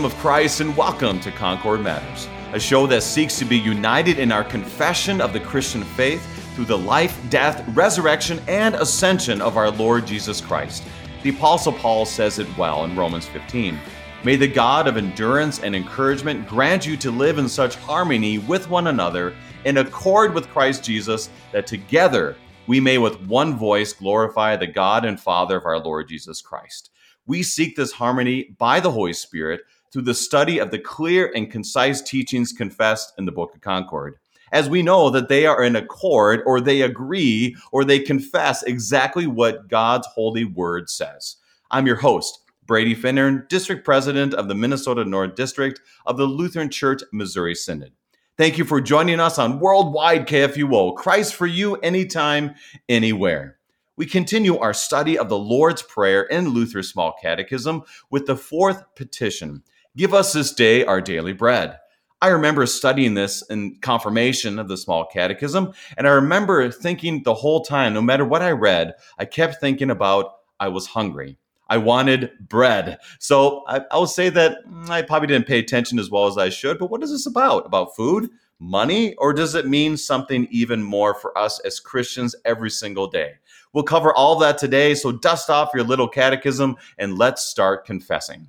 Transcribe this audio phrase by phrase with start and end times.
[0.00, 4.18] name of Christ, and welcome to Concord Matters, a show that seeks to be united
[4.18, 9.58] in our confession of the Christian faith through the life, death, resurrection, and ascension of
[9.58, 10.84] our Lord Jesus Christ.
[11.22, 13.78] The Apostle Paul says it well in Romans 15.
[14.24, 18.70] May the God of endurance and encouragement grant you to live in such harmony with
[18.70, 19.34] one another,
[19.66, 22.36] in accord with Christ Jesus, that together
[22.66, 26.88] we may with one voice glorify the God and Father of our Lord Jesus Christ.
[27.26, 29.60] We seek this harmony by the Holy Spirit
[29.92, 34.16] through the study of the clear and concise teachings confessed in the Book of Concord.
[34.52, 39.26] As we know that they are in accord, or they agree, or they confess exactly
[39.26, 41.36] what God's holy word says.
[41.70, 46.68] I'm your host, Brady Finnern, District President of the Minnesota North District of the Lutheran
[46.68, 47.92] Church Missouri Synod.
[48.36, 52.54] Thank you for joining us on Worldwide KFUO, Christ for you, anytime,
[52.88, 53.58] anywhere.
[53.96, 58.82] We continue our study of the Lord's Prayer in Luther's Small Catechism with the fourth
[58.94, 59.62] petition
[60.00, 61.78] Give us this day our daily bread.
[62.22, 67.34] I remember studying this in confirmation of the Small Catechism, and I remember thinking the
[67.34, 71.36] whole time, no matter what I read, I kept thinking about I was hungry.
[71.68, 72.96] I wanted bread.
[73.18, 76.38] So I, I will say that mm, I probably didn't pay attention as well as
[76.38, 76.78] I should.
[76.78, 77.66] But what is this about?
[77.66, 82.70] About food, money, or does it mean something even more for us as Christians every
[82.70, 83.34] single day?
[83.74, 84.94] We'll cover all that today.
[84.94, 88.48] So dust off your little catechism and let's start confessing.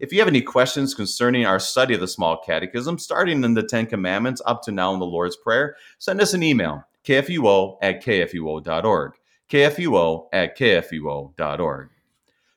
[0.00, 3.62] If you have any questions concerning our study of the small catechism, starting in the
[3.62, 8.02] Ten Commandments up to now in the Lord's Prayer, send us an email, kfuo at
[8.02, 9.12] kfuo.org.
[9.50, 11.90] kfuo at kfuo.org.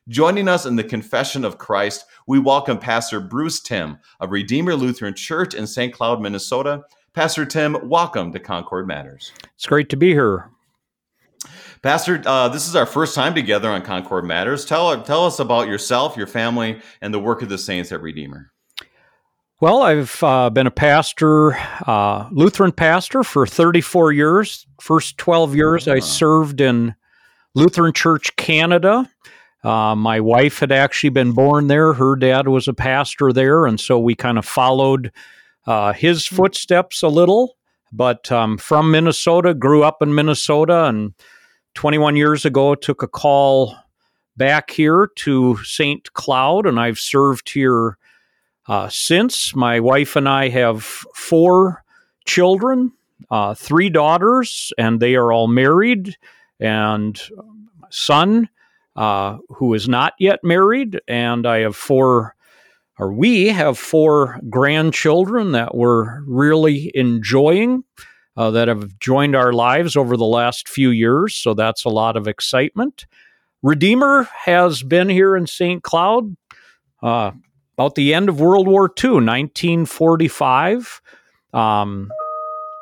[0.08, 5.14] Joining us in the Confession of Christ, we welcome Pastor Bruce Timm of Redeemer Lutheran
[5.14, 5.92] Church in St.
[5.92, 6.84] Cloud, Minnesota.
[7.12, 9.32] Pastor Timm, welcome to Concord Matters.
[9.54, 10.48] It's great to be here.
[11.84, 14.64] Pastor, uh, this is our first time together on Concord Matters.
[14.64, 18.50] Tell, tell us about yourself, your family, and the work of the saints at Redeemer.
[19.60, 21.52] Well, I've uh, been a pastor,
[21.86, 24.66] uh, Lutheran pastor, for 34 years.
[24.80, 26.96] First 12 years, I served in
[27.54, 29.08] Lutheran Church Canada
[29.64, 31.94] uh, my wife had actually been born there.
[31.94, 35.10] Her dad was a pastor there, and so we kind of followed
[35.66, 36.36] uh, his hmm.
[36.36, 37.56] footsteps a little.
[37.90, 41.14] But um, from Minnesota, grew up in Minnesota, and
[41.74, 43.76] 21 years ago took a call
[44.36, 46.12] back here to St.
[46.14, 47.98] Cloud, and I've served here
[48.66, 49.54] uh, since.
[49.54, 51.84] My wife and I have four
[52.24, 52.92] children,
[53.30, 56.16] uh, three daughters, and they are all married,
[56.58, 57.20] and
[57.78, 58.48] my son
[58.96, 62.36] uh, who is not yet married, and I have four,
[62.98, 67.84] or we have four grandchildren that we're really enjoying.
[68.36, 72.16] Uh, that have joined our lives over the last few years, so that's a lot
[72.16, 73.06] of excitement.
[73.62, 75.82] Redeemer has been here in St.
[75.82, 76.36] Cloud
[77.02, 77.30] uh,
[77.78, 81.00] about the end of World War II, 1945.
[81.52, 82.10] Um,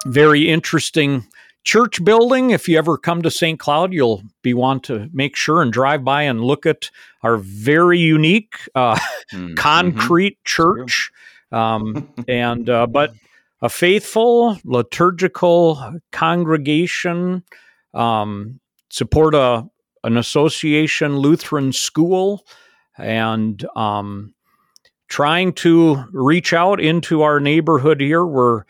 [0.07, 1.27] very interesting
[1.65, 2.51] church building.
[2.51, 3.59] If you ever come to St.
[3.59, 6.91] Cloud, you'll be want to make sure and drive by and look at
[7.23, 8.97] our very unique uh,
[9.33, 9.55] mm-hmm.
[9.55, 11.11] concrete church.
[11.51, 13.15] Um, and uh, but
[13.63, 17.45] a faithful liturgical congregation
[17.95, 19.65] um, support a
[20.05, 22.45] an association Lutheran school
[22.99, 24.35] and um,
[25.09, 28.27] trying to reach out into our neighborhood here.
[28.27, 28.65] We're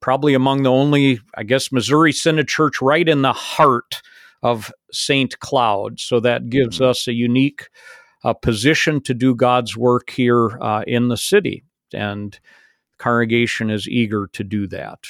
[0.00, 4.02] probably among the only, I guess, Missouri Synod Church right in the heart
[4.42, 5.36] of St.
[5.40, 5.98] Cloud.
[5.98, 6.90] So that gives mm-hmm.
[6.90, 7.68] us a unique
[8.22, 11.64] uh, position to do God's work here uh, in the city.
[11.92, 12.38] And
[13.02, 15.06] congregation is eager to do that.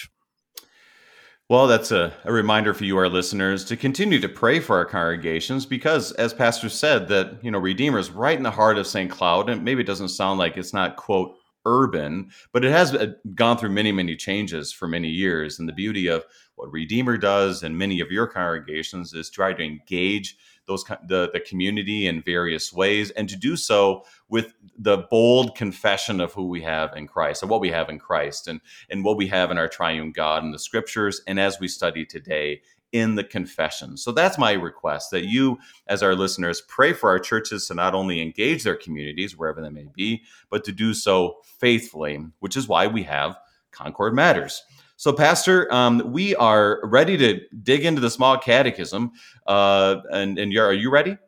[1.48, 4.86] Well, that's a, a, reminder for you, our listeners, to continue to pray for our
[4.86, 8.86] congregations because, as Pastor said, that, you know, Redeemer is right in the heart of
[8.86, 9.10] St.
[9.10, 9.50] Cloud.
[9.50, 11.34] And maybe it doesn't sound like it's not, quote,
[11.66, 15.58] urban, but it has uh, gone through many, many changes for many years.
[15.58, 16.24] And the beauty of
[16.54, 20.36] what Redeemer does and many of your congregations is try to engage
[20.66, 26.20] those the, the community in various ways and to do so with the bold confession
[26.20, 28.60] of who we have in Christ, of what we have in Christ and,
[28.90, 31.20] and what we have in our triune God and the scriptures.
[31.26, 32.62] And as we study today
[32.92, 33.96] in the confession.
[33.96, 37.94] So that's my request that you, as our listeners, pray for our churches to not
[37.94, 42.68] only engage their communities, wherever they may be, but to do so faithfully, which is
[42.68, 43.38] why we have
[43.70, 44.62] Concord Matters.
[45.02, 49.10] So, Pastor, um, we are ready to dig into the small catechism.
[49.44, 51.18] Uh, and and are you ready?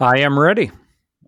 [0.00, 0.70] I am ready.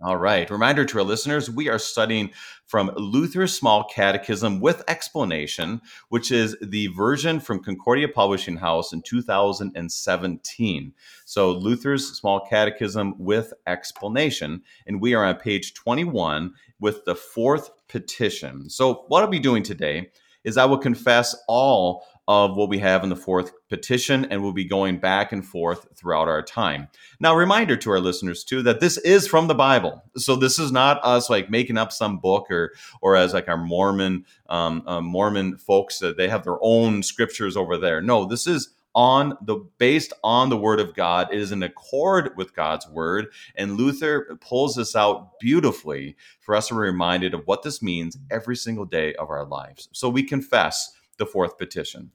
[0.01, 0.49] All right.
[0.49, 2.31] Reminder to our listeners we are studying
[2.65, 9.03] from Luther's Small Catechism with Explanation, which is the version from Concordia Publishing House in
[9.03, 10.95] 2017.
[11.27, 14.63] So, Luther's Small Catechism with Explanation.
[14.87, 18.71] And we are on page 21 with the fourth petition.
[18.71, 20.13] So, what I'll be doing today
[20.45, 24.53] is I will confess all of what we have in the fourth petition, and we'll
[24.53, 26.87] be going back and forth throughout our time.
[27.19, 30.71] Now, reminder to our listeners too that this is from the Bible, so this is
[30.71, 32.73] not us like making up some book or
[33.03, 37.57] or as like our Mormon um, uh, Mormon folks that they have their own scriptures
[37.57, 38.01] over there.
[38.01, 41.29] No, this is on the based on the word of God.
[41.33, 46.69] It is in accord with God's word, and Luther pulls this out beautifully for us
[46.69, 49.89] to be reminded of what this means every single day of our lives.
[49.93, 52.11] So we confess the fourth petition.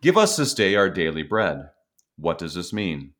[0.00, 1.70] Give us this day our daily bread.
[2.16, 3.12] What does this mean?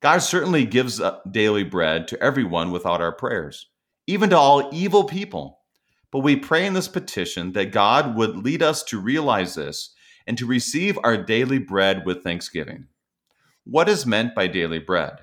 [0.00, 3.68] God certainly gives uh, daily bread to everyone without our prayers,
[4.06, 5.60] even to all evil people.
[6.10, 9.94] But we pray in this petition that God would lead us to realize this
[10.26, 12.86] and to receive our daily bread with thanksgiving.
[13.64, 15.18] What is meant by daily bread?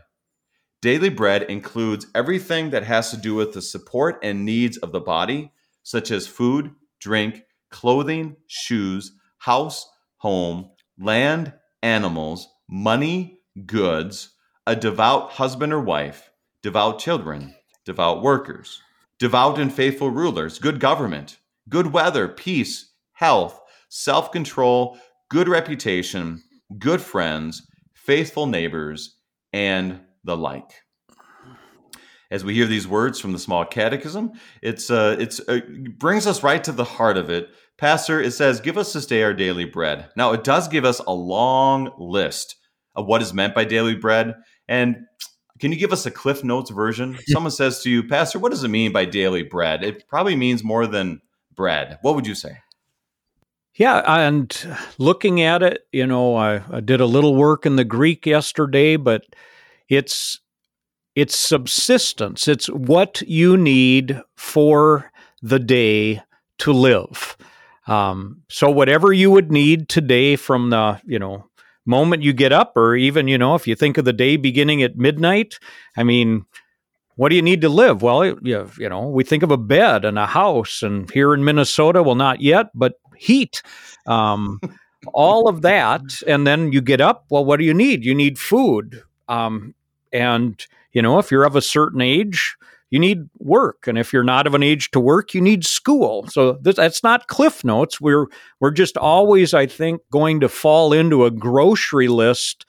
[0.81, 4.99] Daily bread includes everything that has to do with the support and needs of the
[4.99, 5.51] body,
[5.81, 14.31] such as food, drink, clothing, shoes, house, home, land, animals, money, goods,
[14.67, 17.55] a devout husband or wife, devout children,
[17.85, 18.81] devout workers,
[19.19, 21.37] devout and faithful rulers, good government,
[21.69, 23.61] good weather, peace, health,
[23.93, 24.97] self control,
[25.29, 26.41] good reputation,
[26.79, 29.17] good friends, faithful neighbors,
[29.51, 30.71] and the like.
[32.31, 34.31] As we hear these words from the small catechism,
[34.61, 35.59] it's uh, it's uh,
[35.97, 39.23] brings us right to the heart of it Pastor, it says, Give us this day
[39.23, 40.09] our daily bread.
[40.15, 42.55] Now, it does give us a long list
[42.95, 44.35] of what is meant by daily bread.
[44.67, 44.97] And
[45.59, 47.17] can you give us a Cliff Notes version?
[47.27, 49.83] Someone says to you, Pastor, what does it mean by daily bread?
[49.83, 51.21] It probably means more than
[51.55, 51.97] bread.
[52.03, 52.57] What would you say?
[53.75, 54.55] Yeah, and
[54.99, 58.97] looking at it, you know, I, I did a little work in the Greek yesterday,
[58.97, 59.23] but
[59.89, 60.39] it's
[61.15, 62.47] it's subsistence.
[62.47, 65.11] It's what you need for
[65.41, 66.21] the day
[66.59, 67.37] to live.
[67.87, 71.49] Um, so whatever you would need today from the, you know,
[71.85, 74.81] moment you get up, or even, you know, if you think of the day beginning
[74.81, 75.59] at midnight,
[75.97, 76.45] I mean,
[77.15, 78.01] what do you need to live?
[78.01, 81.43] Well, you, you know, we think of a bed and a house, and here in
[81.43, 83.61] Minnesota, well, not yet, but heat.
[84.05, 84.59] Um,
[85.13, 87.25] all of that, and then you get up.
[87.29, 88.05] Well, what do you need?
[88.05, 89.75] You need food, um,
[90.11, 92.55] and you know, if you're of a certain age,
[92.93, 96.27] you need work and if you're not of an age to work you need school
[96.27, 98.27] so this, that's not cliff notes we're
[98.59, 102.67] we're just always i think going to fall into a grocery list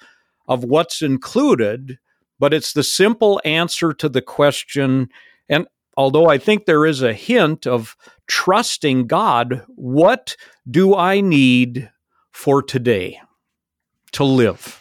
[0.48, 1.98] of what's included
[2.44, 5.08] but it's the simple answer to the question
[5.48, 7.96] and although i think there is a hint of
[8.26, 10.36] trusting god what
[10.70, 11.90] do i need
[12.34, 13.18] for today
[14.14, 14.80] to live?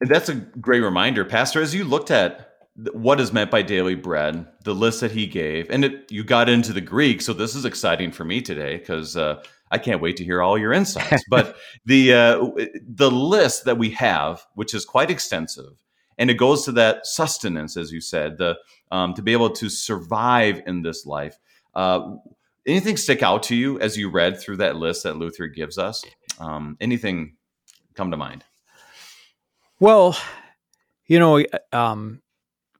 [0.00, 2.50] That's a great reminder pastor as you looked at
[2.92, 6.48] what is meant by daily bread, the list that he gave, and it, you got
[6.48, 10.16] into the Greek, so this is exciting for me today because uh, I can't wait
[10.18, 11.24] to hear all your insights.
[11.30, 12.50] but the uh,
[12.86, 15.72] the list that we have, which is quite extensive,
[16.18, 18.56] and it goes to that sustenance, as you said, the
[18.90, 21.38] um, to be able to survive in this life.
[21.74, 22.16] Uh,
[22.66, 26.04] anything stick out to you as you read through that list that Luther gives us?
[26.38, 27.36] Um, anything
[27.94, 28.44] come to mind?
[29.80, 30.16] Well,
[31.06, 32.22] you know, um,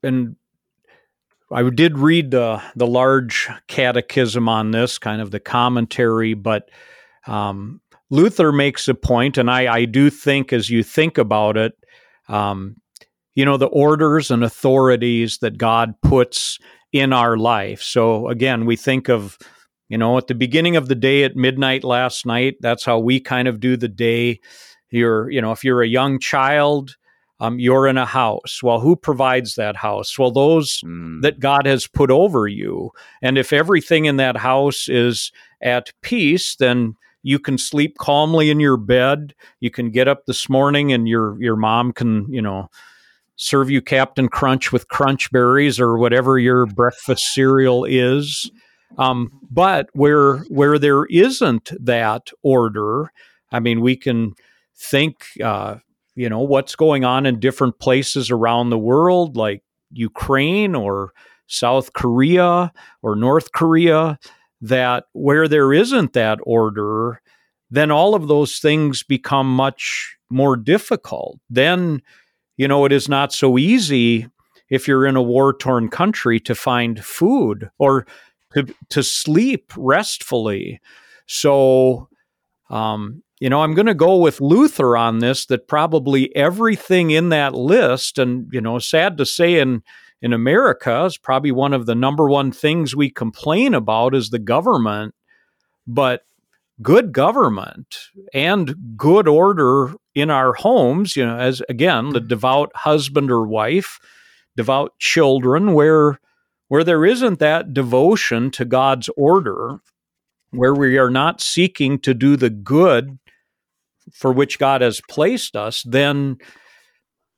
[0.01, 0.35] and
[1.51, 6.69] I did read the the large catechism on this, kind of the commentary, but
[7.27, 11.73] um, Luther makes a point, and I, I do think as you think about it,
[12.27, 12.77] um,
[13.35, 16.57] you know, the orders and authorities that God puts
[16.91, 17.81] in our life.
[17.81, 19.37] So again, we think of,
[19.89, 23.19] you know, at the beginning of the day at midnight last night, that's how we
[23.19, 24.39] kind of do the day.
[24.89, 26.95] You're, you know, if you're a young child,
[27.39, 28.61] um, you're in a house.
[28.63, 30.17] Well, who provides that house?
[30.17, 31.21] Well, those mm.
[31.21, 32.91] that God has put over you.
[33.21, 38.59] And if everything in that house is at peace, then you can sleep calmly in
[38.59, 39.33] your bed.
[39.59, 42.69] You can get up this morning and your your mom can, you know,
[43.35, 48.49] serve you Captain Crunch with crunch berries or whatever your breakfast cereal is.
[48.97, 53.11] Um, but where where there isn't that order,
[53.51, 54.35] I mean, we can
[54.75, 55.77] think uh,
[56.15, 61.11] you know what's going on in different places around the world like Ukraine or
[61.47, 64.17] South Korea or North Korea
[64.61, 67.21] that where there isn't that order
[67.69, 71.39] then all of those things become much more difficult.
[71.49, 72.01] Then
[72.57, 74.27] you know it is not so easy
[74.69, 78.07] if you're in a war torn country to find food or
[78.53, 80.79] to, to sleep restfully.
[81.27, 82.07] So
[82.69, 87.29] um, you know, I'm going to go with Luther on this that probably everything in
[87.29, 89.83] that list, and, you know, sad to say, in,
[90.21, 94.39] in America is probably one of the number one things we complain about is the
[94.39, 95.13] government.
[95.85, 96.25] But
[96.81, 97.95] good government
[98.33, 103.99] and good order in our homes, you know, as again, the devout husband or wife,
[104.55, 106.19] devout children, where
[106.67, 109.79] where there isn't that devotion to God's order,
[110.51, 113.19] where we are not seeking to do the good
[114.13, 116.37] for which God has placed us, then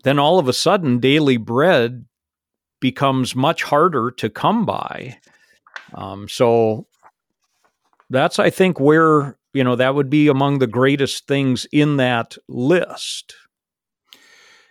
[0.03, 2.05] then all of a sudden daily bread
[2.79, 5.17] becomes much harder to come by.
[5.93, 6.87] Um, so
[8.09, 12.37] that's I think where you know that would be among the greatest things in that
[12.47, 13.35] list.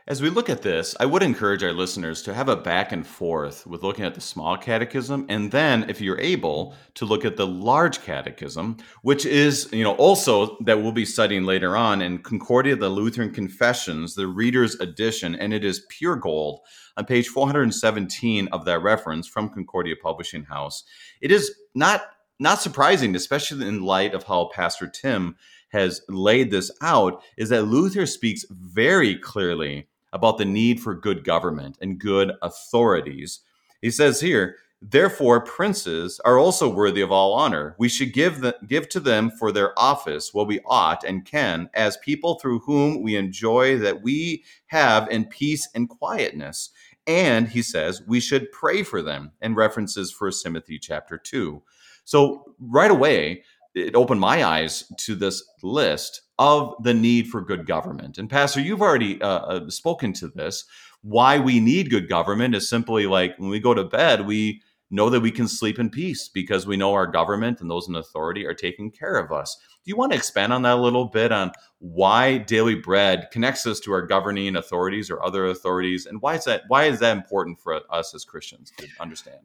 [0.08, 3.04] As we look at this, I would encourage our listeners to have a back and
[3.04, 7.36] forth with looking at the small catechism and then if you're able to look at
[7.36, 12.18] the large catechism, which is, you know, also that we'll be studying later on in
[12.18, 16.60] Concordia the Lutheran Confessions, the reader's edition, and it is pure gold
[16.96, 20.84] on page 417 of that reference from Concordia Publishing House.
[21.20, 22.02] It is not
[22.38, 25.34] not surprising, especially in light of how Pastor Timm
[25.70, 31.22] has laid this out, is that Luther speaks very clearly about the need for good
[31.24, 33.40] government and good authorities.
[33.82, 37.76] He says here, Therefore, princes are also worthy of all honor.
[37.78, 41.68] We should give, the, give to them for their office what we ought and can,
[41.74, 46.70] as people through whom we enjoy that we have in peace and quietness.
[47.06, 51.62] And he says we should pray for them, and references First Timothy chapter 2.
[52.04, 53.42] So, right away,
[53.76, 58.16] it opened my eyes to this list of the need for good government.
[58.16, 60.64] And Pastor, you've already uh, uh, spoken to this.
[61.02, 65.10] Why we need good government is simply like when we go to bed, we know
[65.10, 68.46] that we can sleep in peace because we know our government and those in authority
[68.46, 69.56] are taking care of us.
[69.84, 73.66] Do you want to expand on that a little bit on why daily bread connects
[73.66, 77.16] us to our governing authorities or other authorities, and why is that why is that
[77.16, 79.40] important for us as Christians to understand?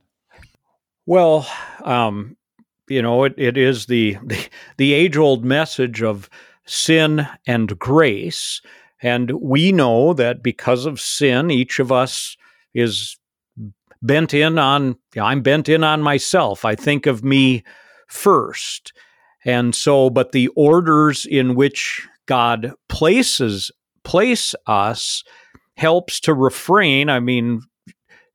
[1.06, 1.48] Well,
[1.84, 2.38] um,
[2.92, 6.30] you know, it, it is the the, the age old message of
[6.66, 8.62] sin and grace.
[9.02, 12.38] And we know that because of sin, each of us
[12.74, 13.18] is
[14.02, 16.66] bent in on, I'm bent in on myself.
[16.66, 17.64] I think of me
[18.08, 18.94] first.
[19.44, 23.72] And so, but the orders in which God places
[24.04, 25.24] place us
[25.78, 27.10] helps to refrain.
[27.10, 27.62] I mean,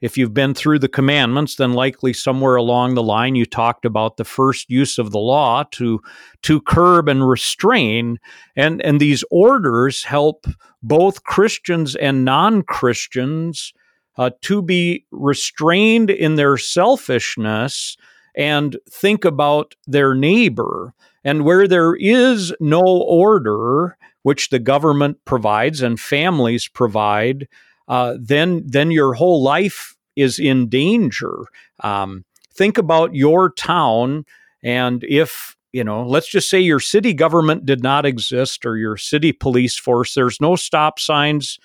[0.01, 4.17] if you've been through the commandments, then likely somewhere along the line you talked about
[4.17, 6.01] the first use of the law to
[6.43, 8.19] to curb and restrain,
[8.55, 10.47] and and these orders help
[10.83, 13.73] both Christians and non Christians
[14.19, 17.97] uh, to be restrained in their selfishness
[18.37, 20.95] and think about their neighbor.
[21.25, 27.49] And where there is no order, which the government provides and families provide,
[27.89, 31.45] uh, then then your whole life is in danger.
[31.81, 32.25] Um,
[32.55, 34.25] think about your town,
[34.63, 38.97] and if you know, let's just say your city government did not exist or your
[38.97, 40.15] city police force.
[40.15, 41.59] There's no stop signs.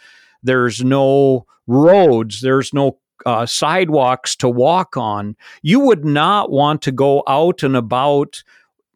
[0.43, 2.41] There's no roads.
[2.41, 5.35] There's no uh, sidewalks to walk on.
[5.61, 8.43] You would not want to go out and about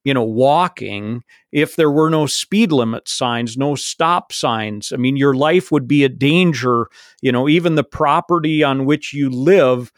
[0.05, 4.93] you know, walking if there were no speed limit signs, no stop signs.
[4.93, 6.87] I mean, your life would be a danger,
[7.21, 9.91] you know, even the property on which you live,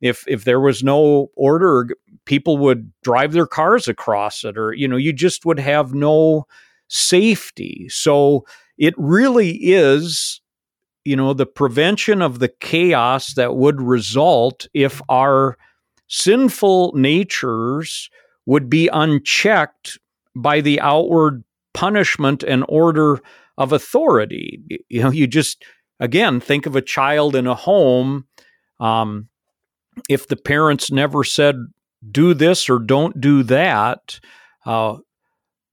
[0.00, 1.88] if if there was no order,
[2.26, 6.46] people would drive their cars across it, or, you know, you just would have no
[6.88, 7.86] safety.
[7.88, 8.44] So
[8.78, 10.40] it really is
[11.04, 15.56] you know the prevention of the chaos that would result if our
[16.08, 18.10] sinful natures
[18.46, 19.98] would be unchecked
[20.34, 23.20] by the outward punishment and order
[23.56, 24.60] of authority.
[24.88, 25.64] You know, you just,
[26.00, 28.26] again, think of a child in a home.
[28.80, 29.28] Um,
[30.08, 31.56] if the parents never said,
[32.10, 34.20] do this or don't do that,
[34.66, 34.96] uh,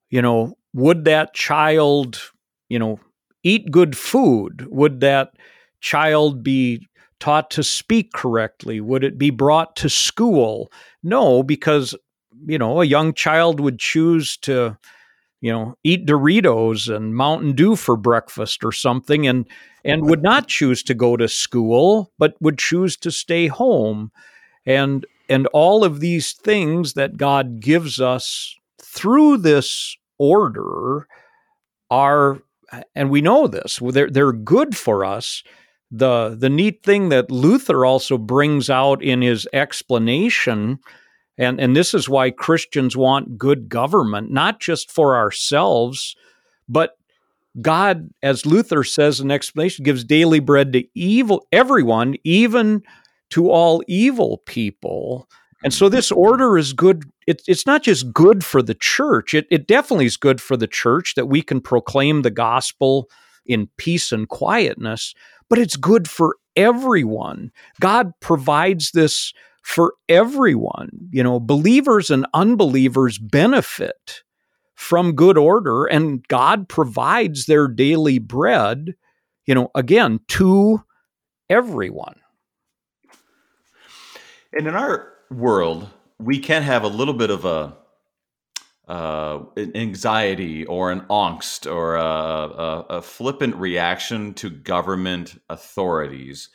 [0.10, 2.22] you know, would that child,
[2.70, 3.00] you know,
[3.44, 4.68] eat good food?
[4.70, 5.34] Would that
[5.82, 6.88] child be
[7.20, 8.80] taught to speak correctly?
[8.80, 10.72] Would it be brought to school?
[11.04, 11.96] No, because
[12.46, 14.78] you know, a young child would choose to,
[15.42, 19.48] you know, eat Doritos and Mountain Dew for breakfast or something and
[19.84, 24.12] and would not choose to go to school, but would choose to stay home.
[24.66, 31.08] And and all of these things that God gives us through this order
[31.90, 32.42] are
[32.96, 35.44] and we know this, they're, they're good for us.
[35.92, 40.80] The, the neat thing that Luther also brings out in his explanation
[41.42, 46.16] and, and this is why Christians want good government, not just for ourselves,
[46.70, 46.98] but
[47.60, 52.84] God, as Luther says in explanation, gives daily bread to evil everyone, even
[53.32, 55.28] to all evil people.
[55.64, 57.06] And so this order is good.
[57.26, 59.34] It, it's not just good for the church.
[59.34, 63.10] It, it definitely is good for the church that we can proclaim the gospel
[63.48, 65.16] in peace and quietness,
[65.50, 67.52] but it's good for everyone.
[67.80, 70.90] God provides this for everyone.
[71.12, 74.24] You know, believers and unbelievers benefit
[74.76, 78.96] from good order, and God provides their daily bread,
[79.46, 80.84] you know, again, to
[81.50, 82.16] everyone.
[84.54, 85.88] And in our world,
[86.20, 87.78] we can have a little bit of a
[88.88, 96.50] uh, anxiety or an angst or a, a, a, flippant reaction to government authorities.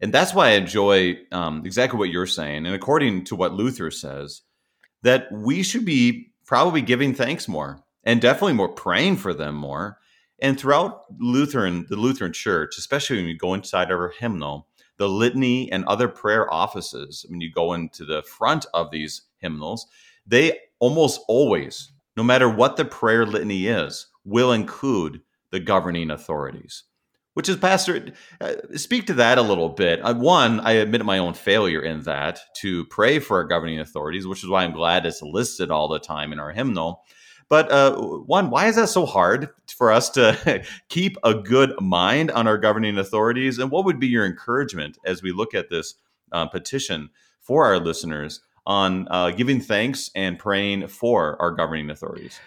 [0.00, 2.66] And that's why I enjoy um, exactly what you're saying.
[2.66, 4.42] And according to what Luther says,
[5.02, 9.98] that we should be probably giving thanks more and definitely more praying for them more.
[10.40, 15.08] And throughout Lutheran, the Lutheran Church, especially when you go inside of our hymnal, the
[15.08, 19.86] litany and other prayer offices, when you go into the front of these hymnals,
[20.26, 26.84] they almost always, no matter what the prayer litany is, will include the governing authorities.
[27.34, 30.00] Which is, Pastor, uh, speak to that a little bit.
[30.00, 34.26] Uh, one, I admit my own failure in that to pray for our governing authorities,
[34.26, 37.04] which is why I'm glad it's listed all the time in our hymnal.
[37.48, 42.30] But uh, one, why is that so hard for us to keep a good mind
[42.30, 43.58] on our governing authorities?
[43.58, 45.94] And what would be your encouragement as we look at this
[46.32, 47.10] uh, petition
[47.40, 52.38] for our listeners on uh, giving thanks and praying for our governing authorities?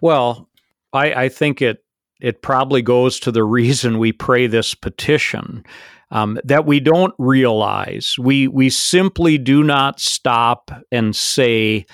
[0.00, 0.48] Well,
[0.92, 1.84] I, I think it
[2.22, 5.64] it probably goes to the reason we pray this petition.
[6.12, 8.16] Um, that we don't realize.
[8.18, 11.86] We we simply do not stop and say,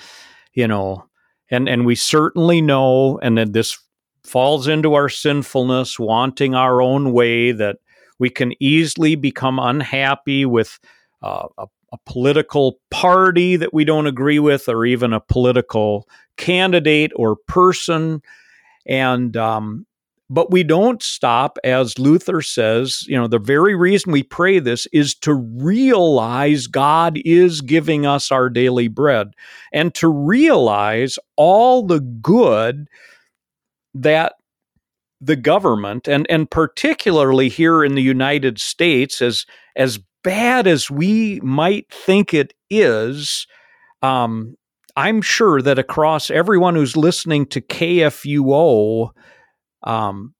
[0.53, 1.05] you know,
[1.49, 3.77] and and we certainly know, and then this
[4.25, 7.53] falls into our sinfulness, wanting our own way.
[7.53, 7.77] That
[8.19, 10.79] we can easily become unhappy with
[11.23, 17.13] uh, a, a political party that we don't agree with, or even a political candidate
[17.15, 18.21] or person,
[18.85, 19.85] and um,
[20.29, 24.85] but we don't stop, as Luther says, you know, the very reason we pray this
[24.93, 29.33] is to realize God is giving us our daily bread
[29.73, 32.87] and to realize all the good
[33.95, 34.33] that
[35.19, 41.39] the government and and particularly here in the United States as as bad as we
[41.41, 43.45] might think it is
[44.01, 44.55] um,
[44.95, 49.11] I'm sure that across everyone who's listening to KFUO
[49.83, 50.33] um,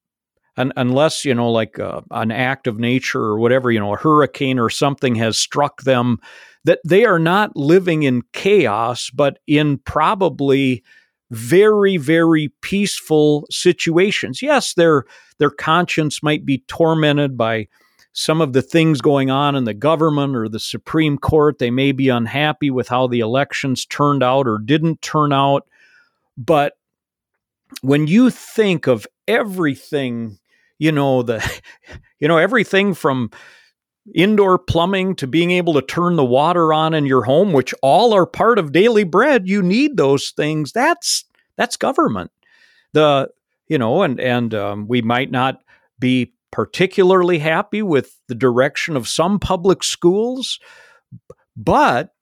[0.58, 3.98] and unless you know like uh, an act of nature or whatever you know a
[3.98, 6.18] hurricane or something has struck them
[6.66, 10.84] that they are not living in chaos but in probably
[11.32, 14.42] very very peaceful situations.
[14.42, 15.06] Yes their
[15.38, 17.68] their conscience might be tormented by
[18.12, 21.60] some of the things going on in the government or the supreme court.
[21.60, 25.68] They may be unhappy with how the elections turned out or didn't turn out.
[26.36, 26.74] But
[27.82, 30.40] when you think of everything,
[30.78, 31.62] you know, the
[32.20, 33.32] you know, everything from
[34.14, 38.14] indoor plumbing to being able to turn the water on in your home, which all
[38.14, 40.72] are part of daily bread, you need those things.
[40.72, 41.26] That's
[41.58, 42.32] that's government.
[42.94, 43.30] The
[43.68, 45.62] you know, and and um, we might not
[46.00, 50.60] be particularly happy with the direction of some public schools,
[51.56, 52.14] but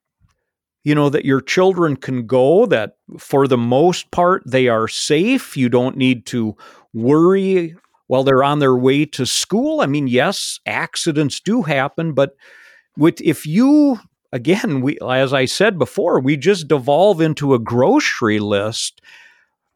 [0.88, 5.58] you know, that your children can go, that for the most part they are safe.
[5.58, 6.56] You don't need to
[6.94, 7.76] worry
[8.08, 9.82] while they're on their way to school.
[9.82, 12.38] I mean, yes, accidents do happen, but
[12.96, 14.00] with if you
[14.32, 19.02] again, we as I said before, we just devolve into a grocery list.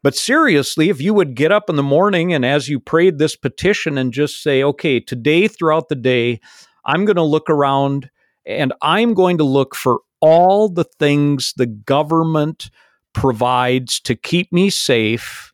[0.02, 3.36] But seriously, if you would get up in the morning and as you prayed this
[3.36, 6.40] petition and just say, okay, today throughout the day,
[6.86, 8.08] I'm going to look around
[8.46, 12.70] and I'm going to look for all the things the government
[13.12, 15.52] provides to keep me safe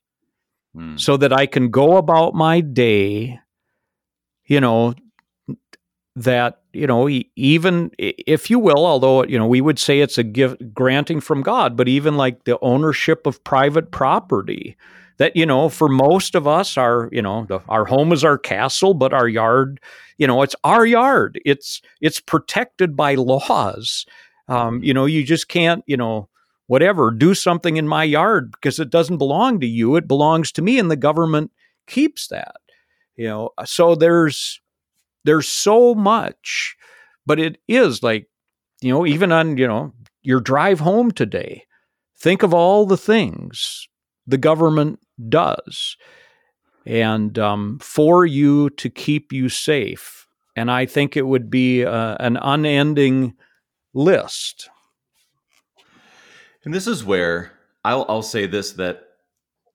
[0.77, 1.01] mm.
[1.01, 3.41] so that I can go about my day,
[4.45, 4.95] you know,
[6.15, 10.23] that, you know, even if you will, although, you know, we would say it's a
[10.23, 14.77] gift granting from God, but even like the ownership of private property
[15.19, 18.39] that you know for most of us our you know the, our home is our
[18.39, 19.81] castle but our yard
[20.17, 24.07] you know it's our yard it's it's protected by laws
[24.49, 26.29] um, you know, you just can't, you know,
[26.67, 29.97] whatever, do something in my yard because it doesn't belong to you.
[29.97, 31.51] It belongs to me, and the government
[31.87, 32.57] keeps that.
[33.17, 34.61] You know, uh, so there's
[35.25, 36.77] there's so much,
[37.27, 38.29] but it is like,
[38.81, 41.65] you know, even on you know your drive home today,
[42.17, 43.89] think of all the things
[44.27, 45.97] the government does,
[46.87, 50.27] and um, for you to keep you safe.
[50.55, 53.35] And I think it would be uh, an unending
[53.95, 54.69] list.
[56.65, 57.53] And this is where
[57.85, 59.03] I'll, I'll say this that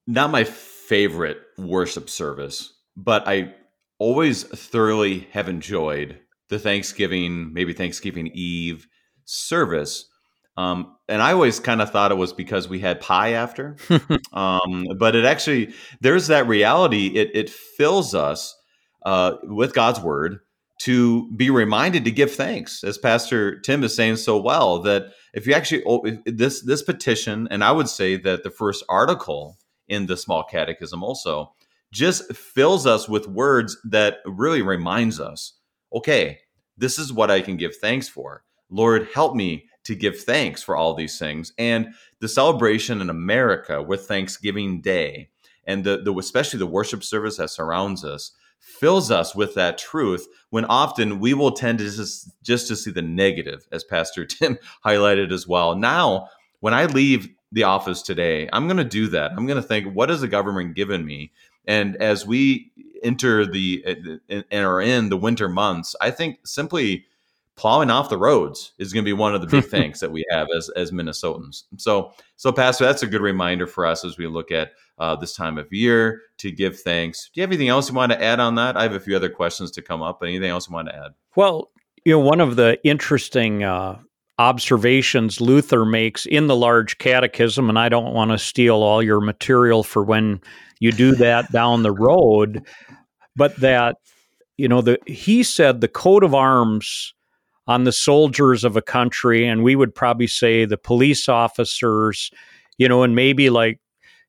[0.05, 3.53] not my favorite worship service, but I
[3.99, 8.87] always thoroughly have enjoyed the Thanksgiving, maybe Thanksgiving Eve
[9.25, 10.09] service.
[10.57, 13.77] Um, and I always kind of thought it was because we had pie after.
[14.33, 17.07] um, but it actually, there's that reality.
[17.07, 18.55] It, it fills us
[19.05, 20.39] uh, with God's word
[20.83, 24.79] to be reminded to give thanks, as Pastor Timm is saying so well.
[24.79, 25.83] That if you actually
[26.25, 31.01] this this petition, and I would say that the first article in the small catechism
[31.01, 31.53] also
[31.93, 35.53] just fills us with words that really reminds us,
[35.93, 36.39] okay,
[36.75, 38.43] this is what I can give thanks for.
[38.69, 41.53] Lord, help me to give thanks for all these things.
[41.57, 45.29] And the celebration in America with Thanksgiving Day
[45.65, 48.31] and the, the especially the worship service that surrounds us
[48.63, 52.91] fills us with that truth when often we will tend to just, just to see
[52.91, 55.75] the negative as pastor timm highlighted as well.
[55.75, 59.31] Now when i leave the office today i'm going to do that.
[59.31, 61.31] I'm going to think what has the government given me?
[61.65, 62.71] And as we
[63.03, 67.05] enter the uh, and are in the winter months i think simply
[67.55, 70.25] plowing off the roads is going to be one of the big things that we
[70.29, 71.63] have as as Minnesotans.
[71.77, 75.35] So, so Pastor, that's a good reminder for us as we look at uh, this
[75.35, 77.29] time of year to give thanks.
[77.33, 78.77] Do you have anything else you want to add on that?
[78.77, 80.19] I have a few other questions to come up.
[80.23, 81.11] Anything else you want to add?
[81.35, 81.71] Well,
[82.05, 83.99] you know, one of the interesting uh,
[84.39, 89.21] observations Luther makes in the large catechism, and I don't want to steal all your
[89.21, 90.41] material for when
[90.79, 92.65] you do that down the road,
[93.35, 93.97] but that
[94.57, 97.13] you know the he said the coat of arms
[97.67, 102.29] on the soldiers of a country, and we would probably say the police officers,
[102.77, 103.79] you know, and maybe like,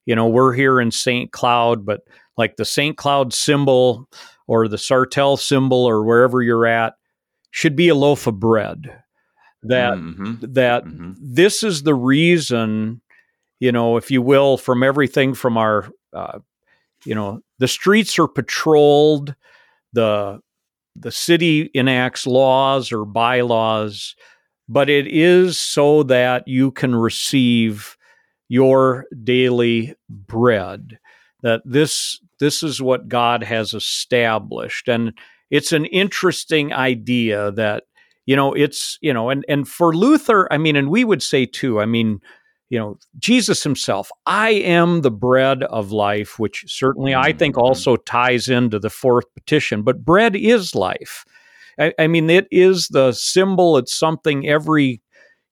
[0.06, 1.32] you know, we're here in St.
[1.32, 2.00] Cloud, but
[2.36, 2.96] like the St.
[2.96, 4.08] Cloud symbol
[4.46, 6.94] or the Sartell symbol or wherever you're at
[7.50, 9.00] should be a loaf of bread.
[9.62, 10.52] That mm-hmm.
[10.52, 11.12] that mm-hmm.
[11.18, 13.00] this is the reason,
[13.60, 16.40] you know, if you will, from everything from our, uh,
[17.06, 19.34] you know, the streets are patrolled,
[19.94, 20.40] the
[20.96, 24.14] the city enacts laws or bylaws,
[24.68, 27.96] but it is so that you can receive
[28.48, 30.98] your daily bread.
[31.42, 35.12] That this this is what God has established, and
[35.50, 37.84] it's an interesting idea that
[38.26, 41.44] you know it's you know and and for Luther, I mean, and we would say
[41.44, 42.20] too, I mean
[42.70, 47.64] you know, Jesus himself, I am the bread of life, which certainly I think mm-hmm.
[47.66, 49.82] also ties into the fourth petition.
[49.82, 51.24] But bread is life.
[51.78, 55.00] I, I, mean, it is the symbol, it's something every,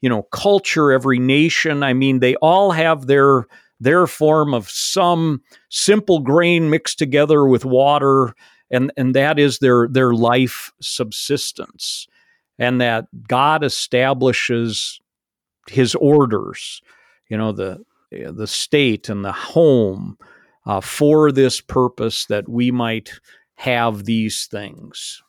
[0.02, 3.46] you know, culture, every nation, I mean, they all have their
[3.80, 8.34] their form of some simple grain mixed together with water,
[8.70, 12.06] and, and that is their their life subsistence.
[12.58, 15.00] And that God establishes
[15.68, 16.82] his orders
[17.32, 20.18] you know the the state and the home
[20.66, 23.10] uh, for this purpose that we might
[23.54, 25.22] have these things.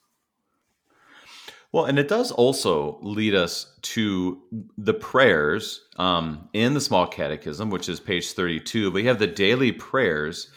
[1.73, 4.41] Well, and it does also lead us to
[4.77, 8.91] the prayers um, in the Small Catechism, which is page thirty-two.
[8.91, 10.51] We have the daily prayers,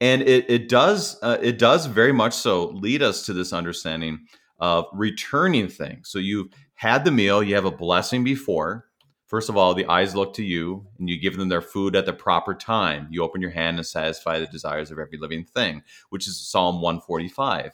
[0.00, 4.26] and it, it does uh, it does very much so lead us to this understanding
[4.58, 6.08] of returning things.
[6.10, 8.86] So you've had the meal, you have a blessing before,
[9.32, 12.04] First of all, the eyes look to you, and you give them their food at
[12.04, 13.08] the proper time.
[13.10, 16.82] You open your hand and satisfy the desires of every living thing, which is Psalm
[16.82, 17.72] 145.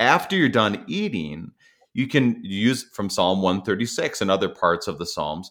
[0.00, 1.52] After you're done eating,
[1.98, 5.50] you can use from Psalm 136 and other parts of the Psalms.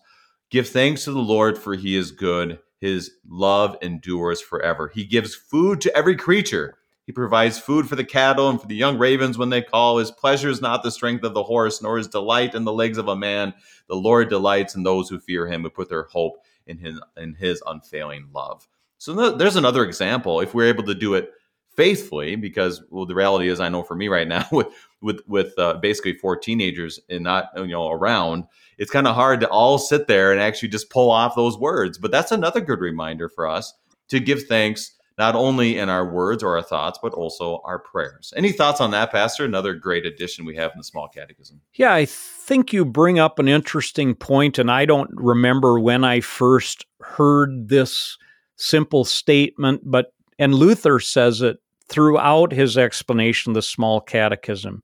[0.50, 2.60] Give thanks to the Lord, for he is good.
[2.80, 4.88] His love endures forever.
[4.88, 6.78] He gives food to every creature.
[7.06, 9.98] He provides food for the cattle and for the young ravens when they call.
[9.98, 12.98] His pleasure is not the strength of the horse, nor his delight in the legs
[12.98, 13.54] of a man.
[13.90, 17.34] The Lord delights in those who fear him, who put their hope in his, in
[17.34, 18.66] his unfailing love.
[19.00, 20.40] So there's another example.
[20.40, 21.30] If we're able to do it
[21.78, 24.68] faithfully, because well, the reality is, I know for me right now, with
[25.02, 28.46] with with uh, basically four teenagers and not you know around,
[28.78, 31.98] it's kind of hard to all sit there and actually just pull off those words.
[31.98, 33.74] But that's another good reminder for us
[34.10, 38.34] to give thanks not only in our words or our thoughts, but also our prayers.
[38.38, 39.46] Any thoughts on that, Pastor?
[39.46, 41.60] Another great addition we have in the Small Catechism.
[41.74, 46.22] Yeah, I think you bring up an interesting point, and I don't remember when I
[46.22, 48.18] first heard this
[48.58, 51.58] simple statement, but and Luther says it
[51.90, 54.82] throughout his explanation of the Small Catechism.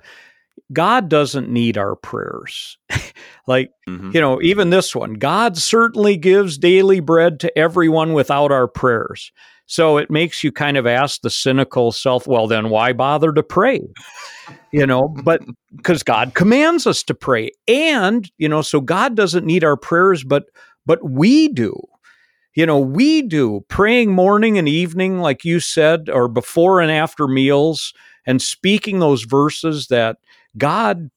[0.72, 2.78] God doesn't need our prayers.
[3.48, 4.12] like, mm-hmm.
[4.14, 9.32] you know, even this one God certainly gives daily bread to everyone without our prayers.
[9.66, 13.44] So it makes you kind of ask the cynical self, well, then why bother to
[13.44, 13.82] pray?
[14.72, 15.42] You know, but
[15.76, 17.52] because God commands us to pray.
[17.68, 20.46] And, you know, so God doesn't need our prayers, but
[20.86, 21.80] but we do.
[22.56, 27.28] You know, we do praying morning and evening, like you said, or before and after
[27.28, 27.94] meals,
[28.26, 30.18] and speaking those verses that
[30.58, 31.10] God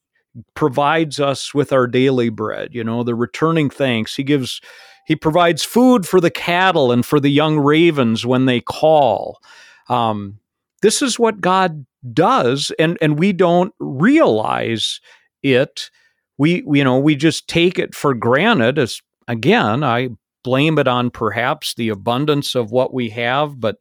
[0.55, 4.17] provides us with our daily bread, you know, the returning thanks.
[4.17, 4.61] He gives
[5.07, 9.41] he provides food for the cattle and for the young ravens when they call.
[9.89, 10.41] Um,
[10.83, 15.01] this is what God does, and and we don't realize
[15.43, 15.91] it.
[16.39, 18.79] We you know we just take it for granted.
[18.79, 20.09] As again, I
[20.47, 23.77] blame it on perhaps the abundance of what we have, but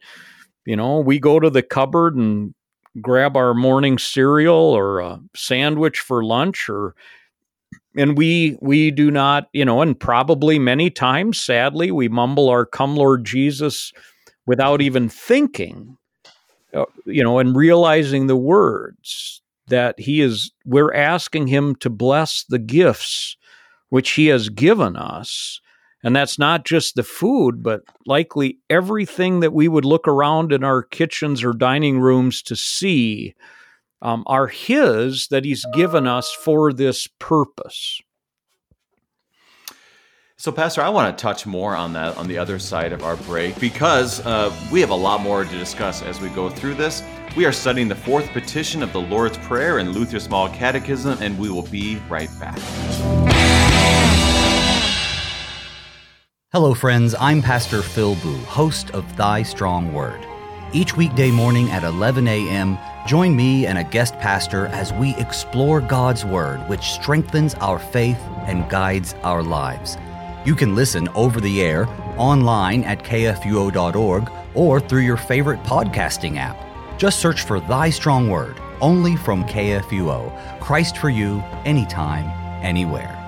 [0.66, 2.54] you know we go to the cupboard and
[3.02, 6.96] grab our morning cereal or a sandwich for lunch or
[7.96, 12.66] and we we do not you know and probably many times sadly we mumble our
[12.66, 13.92] come lord jesus
[14.46, 15.98] without even thinking
[16.74, 22.46] uh, you know and realizing the words that he is we're asking him to bless
[22.50, 23.38] the gifts
[23.90, 25.60] which he has given us
[26.06, 30.64] and that's not just the food but likely everything that we would look around in
[30.64, 33.36] our kitchens or dining rooms to see
[34.06, 38.02] um, are His that He's given us for this purpose.
[40.38, 43.16] So, Pastor, I want to touch more on that on the other side of our
[43.16, 47.02] break because uh, we have a lot more to discuss as we go through this.
[47.36, 51.40] We are studying the fourth petition of the Lord's Prayer in Luther's Small Catechism, and
[51.40, 52.60] we will be right back.
[56.56, 57.14] Hello, friends.
[57.20, 60.26] I'm Pastor Phil Booe, host of Thy Strong Word.
[60.72, 65.82] Each weekday morning at 11 a.m., Join me and a guest pastor as we explore
[65.82, 69.98] God's Word, which strengthens our faith and guides our lives.
[70.46, 76.58] You can listen over the air, online at kfuo.org, or through your favorite podcasting app.
[76.98, 80.62] Just search for Thy Strong Word, only from KFUO.
[80.62, 82.30] Christ for you, anytime,
[82.64, 83.25] anywhere.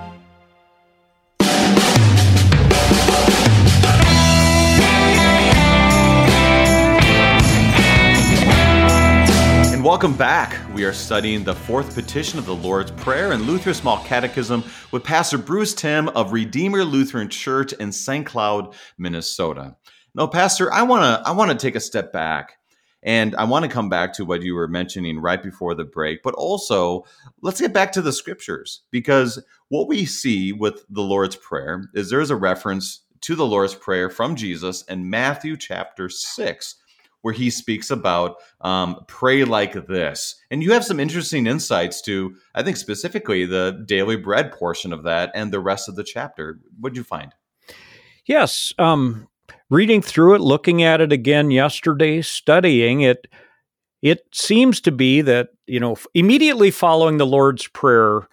[9.88, 10.54] Welcome back.
[10.74, 15.02] We are studying the fourth petition of the Lord's Prayer in Luther's Small Catechism with
[15.02, 18.26] Pastor Bruce Timm of Redeemer Lutheran Church in St.
[18.26, 19.76] Cloud, Minnesota.
[20.14, 22.58] Now, Pastor, I want to I want to take a step back
[23.02, 26.22] and I want to come back to what you were mentioning right before the break,
[26.22, 27.06] but also
[27.40, 32.10] let's get back to the scriptures because what we see with the Lord's Prayer is
[32.10, 36.74] there's a reference to the Lord's Prayer from Jesus in Matthew chapter 6
[37.22, 40.36] where he speaks about um, pray like this.
[40.50, 45.02] And you have some interesting insights to, I think, specifically the daily bread portion of
[45.04, 46.60] that and the rest of the chapter.
[46.78, 47.34] What did you find?
[48.26, 48.72] Yes.
[48.78, 49.28] Um,
[49.70, 53.26] reading through it, looking at it again yesterday, studying it,
[54.00, 58.28] it seems to be that, you know, immediately following the Lord's Prayer,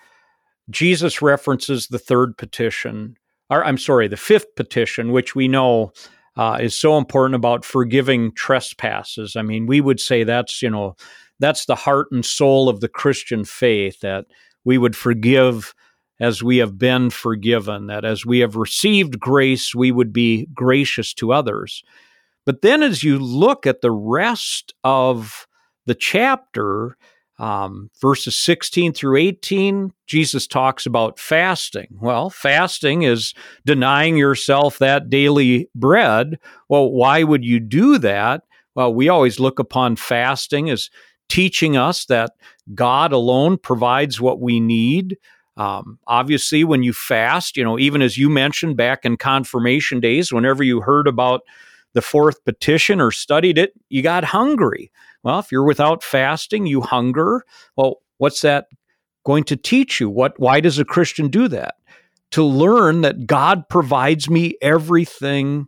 [0.69, 3.17] Jesus references the third petition,
[3.49, 5.91] or I'm sorry, the fifth petition, which we know
[6.37, 9.35] uh, is so important about forgiving trespasses.
[9.35, 10.95] I mean, we would say that's, you know,
[11.39, 14.25] that's the heart and soul of the Christian faith that
[14.63, 15.73] we would forgive
[16.19, 21.13] as we have been forgiven, that as we have received grace, we would be gracious
[21.15, 21.83] to others.
[22.45, 25.47] But then as you look at the rest of
[25.85, 26.97] the chapter,
[27.37, 31.87] um, verses 16 through 18, Jesus talks about fasting.
[31.99, 33.33] Well, fasting is
[33.65, 36.39] denying yourself that daily bread.
[36.69, 38.43] Well, why would you do that?
[38.75, 40.89] Well, we always look upon fasting as
[41.27, 42.31] teaching us that
[42.73, 45.17] God alone provides what we need.
[45.57, 50.31] Um, obviously, when you fast, you know, even as you mentioned back in confirmation days,
[50.31, 51.41] whenever you heard about
[51.93, 54.91] the fourth petition or studied it, you got hungry.
[55.25, 57.43] Well, if you're without fasting, you hunger.
[57.75, 58.67] Well, what's that
[59.25, 60.07] going to teach you?
[60.07, 61.75] What why does a Christian do that?
[62.31, 65.67] To learn that God provides me everything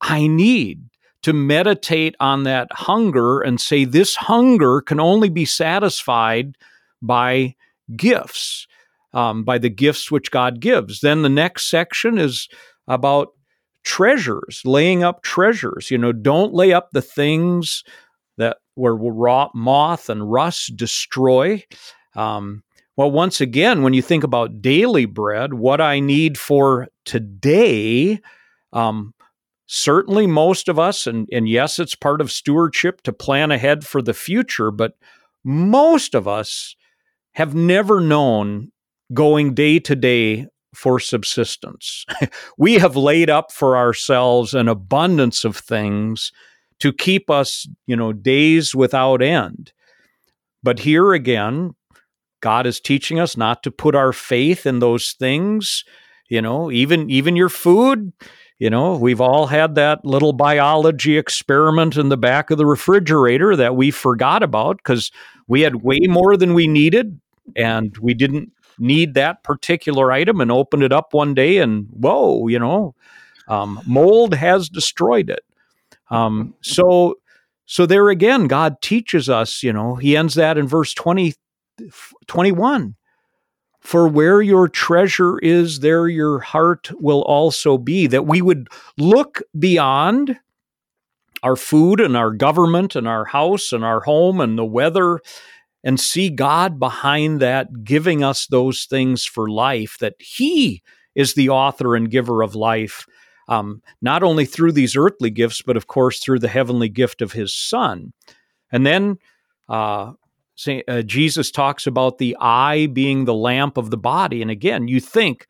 [0.00, 0.84] I need.
[1.22, 6.56] To meditate on that hunger and say this hunger can only be satisfied
[7.00, 7.56] by
[7.94, 8.66] gifts,
[9.12, 11.00] um, by the gifts which God gives.
[11.00, 12.48] Then the next section is
[12.88, 13.28] about
[13.84, 15.90] treasures, laying up treasures.
[15.90, 17.84] You know, don't lay up the things
[18.36, 21.62] that where raw moth and rust destroy.
[22.14, 22.62] Um,
[22.96, 28.20] well, once again, when you think about daily bread, what I need for today,
[28.72, 29.14] um,
[29.66, 34.00] certainly most of us, and, and yes, it's part of stewardship to plan ahead for
[34.00, 34.92] the future, but
[35.42, 36.76] most of us
[37.32, 38.70] have never known
[39.12, 42.04] going day to day for subsistence.
[42.58, 46.32] we have laid up for ourselves an abundance of things
[46.84, 49.72] to keep us, you know, days without end.
[50.62, 51.74] But here again,
[52.42, 55.82] God is teaching us not to put our faith in those things,
[56.28, 58.12] you know, even even your food,
[58.58, 63.56] you know, we've all had that little biology experiment in the back of the refrigerator
[63.56, 65.10] that we forgot about because
[65.48, 67.18] we had way more than we needed
[67.56, 72.46] and we didn't need that particular item and opened it up one day and whoa,
[72.46, 72.94] you know,
[73.48, 75.40] um, mold has destroyed it.
[76.10, 77.16] Um, so,
[77.66, 81.34] so there again, God teaches us, you know, he ends that in verse 20,
[82.26, 82.94] 21.
[83.80, 88.06] For where your treasure is, there your heart will also be.
[88.06, 90.38] That we would look beyond
[91.42, 95.20] our food and our government and our house and our home and the weather
[95.84, 100.82] and see God behind that, giving us those things for life, that He
[101.14, 103.06] is the author and giver of life,
[103.48, 107.32] um, not only through these earthly gifts, but of course through the heavenly gift of
[107.32, 108.12] His Son.
[108.72, 109.18] And then
[109.68, 110.12] uh,
[110.56, 114.42] Saint, uh, Jesus talks about the eye being the lamp of the body.
[114.42, 115.46] And again, you think,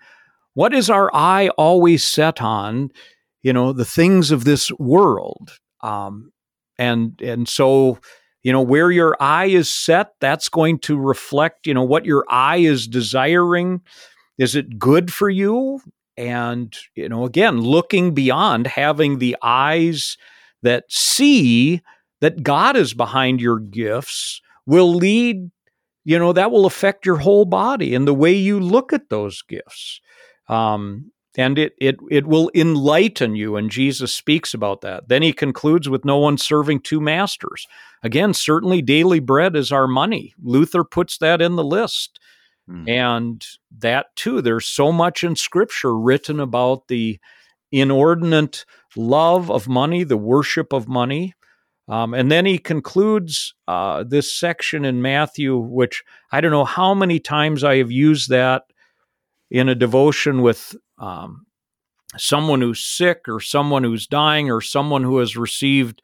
[0.54, 2.90] what is our eye always set on?
[3.42, 5.58] You know, the things of this world.
[5.82, 6.32] Um,
[6.78, 7.98] and and so
[8.42, 12.24] you know where your eye is set that's going to reflect you know what your
[12.28, 13.80] eye is desiring
[14.38, 15.80] is it good for you
[16.16, 20.16] and you know again looking beyond having the eyes
[20.62, 21.80] that see
[22.20, 25.50] that god is behind your gifts will lead
[26.04, 29.42] you know that will affect your whole body and the way you look at those
[29.42, 30.00] gifts
[30.48, 35.08] um, and it it it will enlighten you and Jesus speaks about that.
[35.08, 37.66] Then he concludes with no one serving two masters.
[38.02, 40.34] Again, certainly daily bread is our money.
[40.42, 42.20] Luther puts that in the list.
[42.68, 42.88] Mm.
[42.88, 43.46] And
[43.78, 47.18] that too there's so much in scripture written about the
[47.70, 48.64] inordinate
[48.96, 51.34] love of money, the worship of money.
[51.88, 56.94] Um, and then he concludes uh, this section in Matthew, which I don't know how
[56.94, 58.62] many times I have used that
[59.50, 61.46] in a devotion with um,
[62.16, 66.00] someone who's sick or someone who's dying or someone who has received,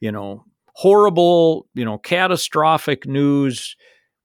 [0.00, 3.76] you know, horrible, you know, catastrophic news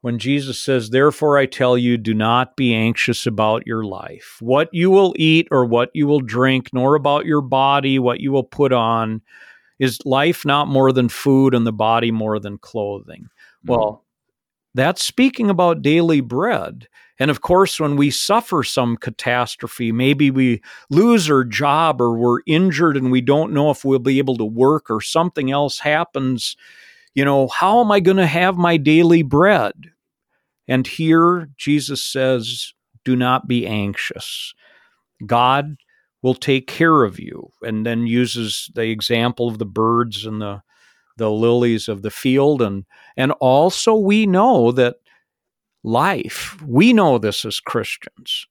[0.01, 4.69] when Jesus says, Therefore I tell you, do not be anxious about your life, what
[4.71, 8.43] you will eat or what you will drink, nor about your body, what you will
[8.43, 9.21] put on.
[9.79, 13.23] Is life not more than food and the body more than clothing?
[13.23, 13.71] Mm-hmm.
[13.71, 14.05] Well,
[14.73, 16.87] that's speaking about daily bread.
[17.19, 22.41] And of course, when we suffer some catastrophe, maybe we lose our job or we're
[22.45, 26.55] injured and we don't know if we'll be able to work or something else happens,
[27.17, 29.73] you know, how am I going to have my daily bread?
[30.67, 34.53] And here Jesus says, do not be anxious.
[35.25, 35.77] God
[36.21, 37.49] will take care of you.
[37.63, 40.61] And then uses the example of the birds and the
[41.17, 44.97] the lilies of the field and and also we know that
[45.83, 46.55] life.
[46.61, 48.45] We know this as Christians.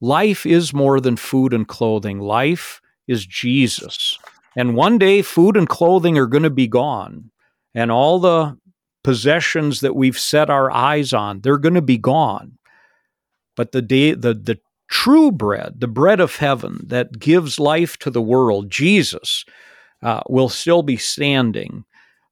[0.00, 2.18] Life is more than food and clothing.
[2.18, 4.18] Life is Jesus.
[4.56, 7.30] And one day, food and clothing are going to be gone.
[7.74, 8.58] And all the
[9.02, 12.58] possessions that we've set our eyes on, they're going to be gone.
[13.56, 14.58] But the day, the, the
[14.88, 19.44] true bread, the bread of heaven that gives life to the world, Jesus,
[20.02, 21.84] uh, will still be standing.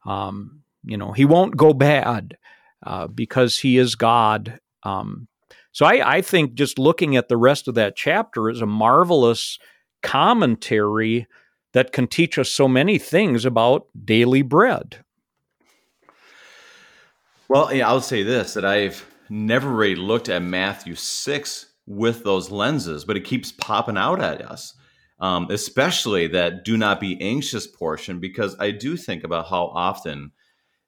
[0.06, 2.36] Um, you know, he won't go bad.
[2.84, 4.58] Uh, because he is God.
[4.82, 5.28] Um,
[5.70, 9.56] so I, I think just looking at the rest of that chapter is a marvelous
[10.02, 11.28] commentary
[11.74, 15.04] that can teach us so many things about daily bread.
[17.52, 22.50] Well, yeah, I'll say this that I've never really looked at Matthew 6 with those
[22.50, 24.72] lenses, but it keeps popping out at us,
[25.20, 30.32] um, especially that do not be anxious portion, because I do think about how often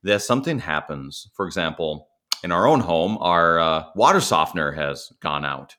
[0.04, 1.28] that something happens.
[1.34, 2.08] For example,
[2.42, 5.76] in our own home, our uh, water softener has gone out.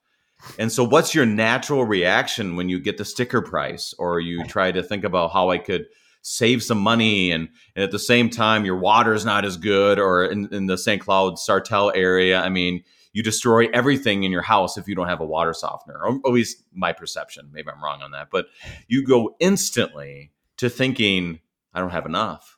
[0.59, 4.71] And so, what's your natural reaction when you get the sticker price, or you try
[4.71, 5.87] to think about how I could
[6.27, 9.99] save some money, and, and at the same time, your water is not as good,
[9.99, 11.01] or in, in the St.
[11.01, 15.21] Cloud Sartell area, I mean, you destroy everything in your house if you don't have
[15.21, 17.49] a water softener, or at least my perception.
[17.53, 18.47] Maybe I'm wrong on that, but
[18.87, 21.39] you go instantly to thinking,
[21.73, 22.55] I don't have enough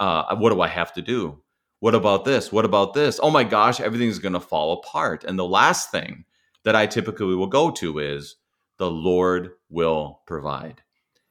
[0.00, 1.40] uh, what do I have to do?
[1.80, 2.50] What about this?
[2.50, 3.20] What about this?
[3.22, 5.24] Oh my gosh, everything's going to fall apart.
[5.24, 6.24] And the last thing
[6.64, 8.36] that I typically will go to is
[8.78, 10.82] the Lord will provide.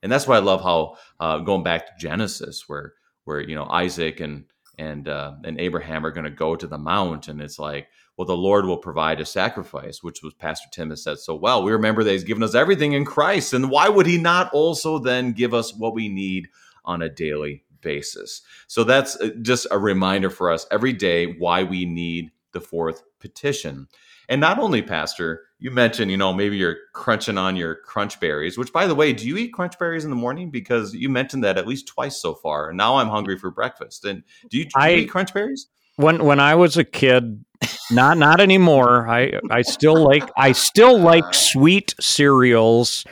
[0.07, 2.93] And that's why I love how uh, going back to Genesis, where
[3.25, 4.45] where you know Isaac and
[4.77, 8.25] and uh, and Abraham are going to go to the mount, and it's like, well,
[8.25, 11.61] the Lord will provide a sacrifice, which was Pastor Timm has said so well.
[11.61, 14.97] We remember that He's given us everything in Christ, and why would He not also
[14.97, 16.47] then give us what we need
[16.85, 18.43] on a daily basis.
[18.67, 23.03] So that's uh, just a reminder for us every day why we need the fourth
[23.19, 23.89] petition.
[24.29, 28.57] And not only, Pastor, you mentioned, you know, maybe you're crunching on your crunch berries,
[28.57, 30.51] which by the way, do you eat crunch berries in the morning?
[30.51, 32.69] Because you mentioned that at least twice so far.
[32.69, 34.05] And now I'm hungry for breakfast.
[34.05, 35.67] And do you, do I, you eat crunch berries?
[35.95, 37.43] When when I was a kid,
[37.89, 39.09] not not anymore.
[39.09, 43.03] I I still like I still like sweet cereals.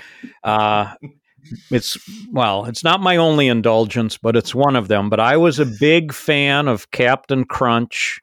[0.44, 0.94] Uh
[1.72, 1.98] it's
[2.32, 5.10] well, it's not my only indulgence, but it's one of them.
[5.10, 8.22] But I was a big fan of Captain Crunch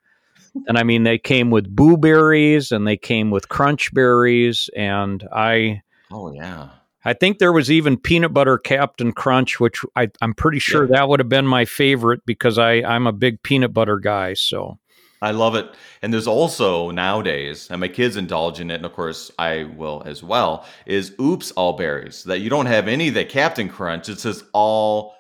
[0.67, 4.69] and I mean, they came with boo berries and they came with crunch berries.
[4.77, 6.71] And I, oh, yeah.
[7.05, 10.99] I think there was even peanut butter Captain Crunch, which I, am pretty sure yeah.
[10.99, 14.35] that would have been my favorite because I, I'm a big peanut butter guy.
[14.35, 14.79] So
[15.21, 15.73] I love it.
[16.03, 20.03] And there's also nowadays, and my kids indulge in it, and of course I will
[20.05, 22.25] as well, is oops all berries.
[22.25, 24.09] That you don't have any of the Captain Crunch.
[24.09, 25.15] It says all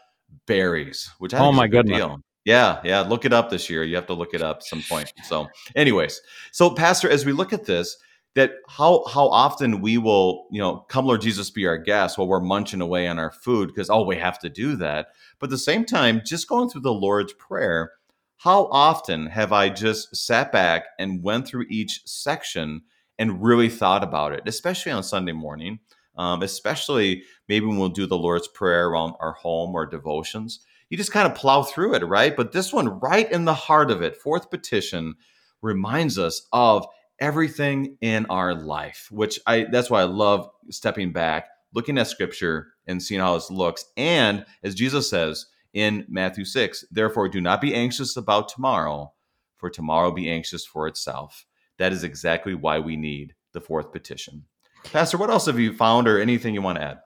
[0.46, 1.98] berries, which I oh my goodness.
[1.98, 2.20] Deal.
[2.44, 3.00] Yeah, yeah.
[3.00, 3.84] Look it up this year.
[3.84, 5.12] You have to look it up some point.
[5.24, 6.20] So, anyways,
[6.50, 7.96] so Pastor, as we look at this,
[8.34, 12.26] that how how often we will, you know, come Lord Jesus be our guest while
[12.26, 15.08] we're munching away on our food because oh we have to do that.
[15.38, 17.92] But at the same time, just going through the Lord's prayer,
[18.38, 22.82] how often have I just sat back and went through each section
[23.18, 25.78] and really thought about it, especially on Sunday morning,
[26.16, 30.98] um, especially maybe when we'll do the Lord's prayer around our home or devotions you
[30.98, 32.36] just kind of plow through it, right?
[32.36, 35.14] But this one, right in the heart of it, fourth petition,
[35.62, 36.86] reminds us of
[37.18, 42.74] everything in our life, which I that's why I love stepping back, looking at scripture
[42.86, 43.86] and seeing how this looks.
[43.96, 49.14] And as Jesus says in Matthew 6, therefore do not be anxious about tomorrow,
[49.56, 51.46] for tomorrow be anxious for itself.
[51.78, 54.44] That is exactly why we need the fourth petition.
[54.92, 56.98] Pastor, what else have you found or anything you want to add?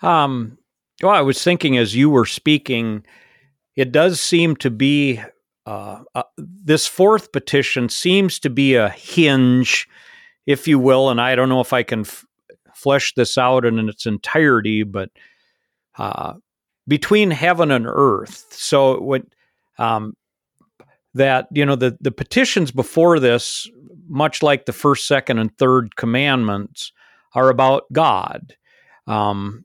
[0.00, 0.56] Um,
[1.02, 3.04] well, I was thinking as you were speaking,
[3.76, 5.20] it does seem to be
[5.66, 9.88] uh, uh, this fourth petition seems to be a hinge,
[10.46, 12.26] if you will, and I don't know if I can f-
[12.74, 15.10] flesh this out in its entirety, but
[15.96, 16.34] uh,
[16.86, 18.46] between heaven and earth.
[18.50, 19.26] So when
[19.78, 20.16] um,
[21.14, 23.66] that you know the the petitions before this,
[24.06, 26.92] much like the first, second, and third commandments,
[27.34, 28.54] are about God.
[29.06, 29.64] Um,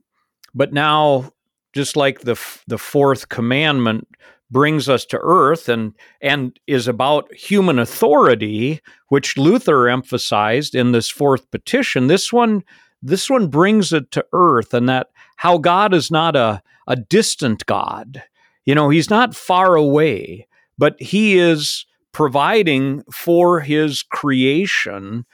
[0.54, 1.32] but now,
[1.72, 4.08] just like the the fourth commandment
[4.50, 11.08] brings us to earth and and is about human authority, which Luther emphasized in this
[11.08, 12.64] fourth petition, this one
[13.02, 17.64] this one brings it to earth, and that how God is not a a distant
[17.66, 18.22] God.
[18.64, 20.46] You know, He's not far away,
[20.76, 25.24] but He is providing for His creation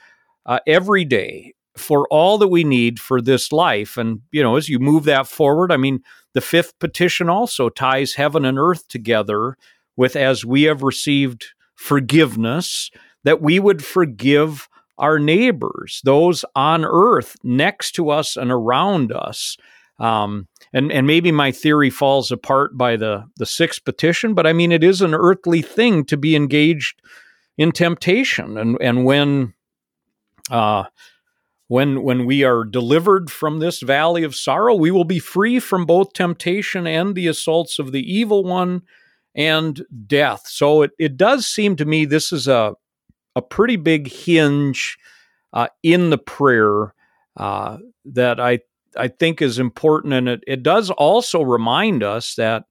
[0.45, 3.97] uh, every day for all that we need for this life.
[3.97, 6.01] And, you know, as you move that forward, I mean,
[6.33, 9.57] the fifth petition also ties heaven and earth together
[9.95, 12.91] with as we have received forgiveness,
[13.23, 19.57] that we would forgive our neighbors, those on earth next to us and around us.
[19.99, 24.53] Um, and and maybe my theory falls apart by the the sixth petition, but I
[24.53, 27.01] mean it is an earthly thing to be engaged
[27.57, 29.53] in temptation, and and when
[30.51, 30.83] uh,
[31.67, 35.85] when when we are delivered from this valley of sorrow we will be free from
[35.85, 38.81] both temptation and the assaults of the evil one
[39.37, 40.47] and death.
[40.47, 42.73] So it, it does seem to me this is a
[43.35, 44.97] a pretty big hinge
[45.53, 46.93] uh, in the prayer
[47.37, 48.59] uh, that I
[48.97, 50.13] I think is important.
[50.13, 52.63] And it, it does also remind us that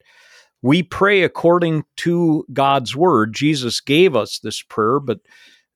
[0.60, 3.32] we pray according to God's word.
[3.32, 5.20] Jesus gave us this prayer but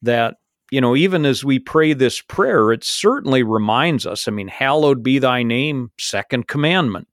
[0.03, 0.39] that
[0.71, 4.29] you know, even as we pray this prayer, it certainly reminds us.
[4.29, 7.09] I mean, hallowed be thy name, second commandment.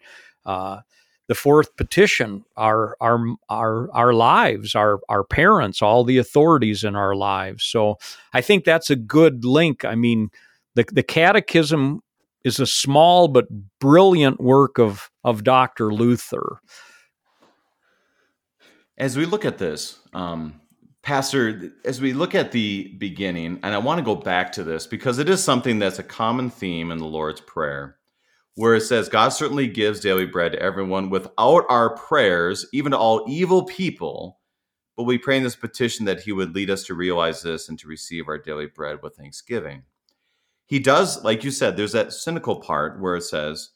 [0.45, 0.81] Uh,
[1.27, 6.95] the fourth petition, our our our our lives, our our parents, all the authorities in
[6.95, 7.65] our lives.
[7.65, 7.97] So
[8.33, 9.83] I think that's a good link.
[9.83, 10.29] I mean,
[10.75, 12.01] the the catechism
[12.43, 13.47] is a small but
[13.79, 15.93] brilliant work of of Dr.
[15.93, 16.61] Luther.
[18.97, 20.61] As we look at this, um,
[21.07, 24.85] Pastor, as we look at the beginning, and I want to go back to this
[24.85, 27.95] because it is something that's a common theme in the Lord's Prayer,
[28.55, 32.97] where it says, God certainly gives daily bread to everyone without our prayers, even to
[32.97, 34.41] all evil people.
[34.97, 37.79] But we pray in this petition that He would lead us to realize this and
[37.79, 39.83] to receive our daily bread with thanksgiving.
[40.65, 43.69] He does, like you said, there's that cynical part where it says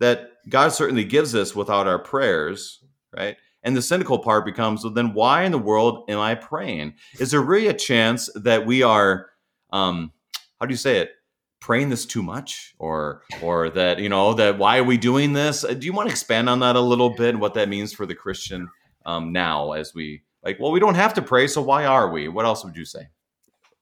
[0.00, 2.82] that God certainly gives us without our prayers,
[3.14, 3.36] right?
[3.62, 6.94] And the cynical part becomes, well, then why in the world am I praying?
[7.18, 9.30] Is there really a chance that we are,
[9.72, 10.12] um,
[10.60, 11.12] how do you say it,
[11.60, 12.74] praying this too much?
[12.78, 15.64] Or or that you know that why are we doing this?
[15.64, 18.06] Uh, do you want to expand on that a little bit what that means for
[18.06, 18.68] the christian
[19.06, 22.28] um, now as we like well we don't have to pray so why are we?
[22.28, 23.08] What else would you say?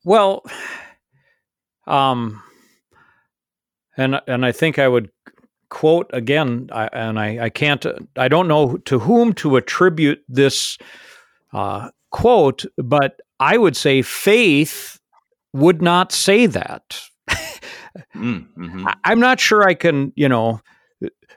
[0.04, 0.42] Well
[1.86, 2.42] um
[3.96, 5.08] and and i think i would
[5.68, 7.84] quote again I, and I, I can't
[8.16, 10.78] i don't know to whom to attribute this
[11.52, 15.00] uh, quote but i would say faith
[15.52, 17.00] would not say that
[18.14, 18.86] Mm, mm-hmm.
[19.04, 20.60] I'm not sure I can, you know,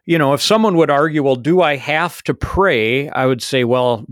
[0.05, 3.09] you know, if someone would argue, well, do I have to pray?
[3.09, 4.05] I would say, well,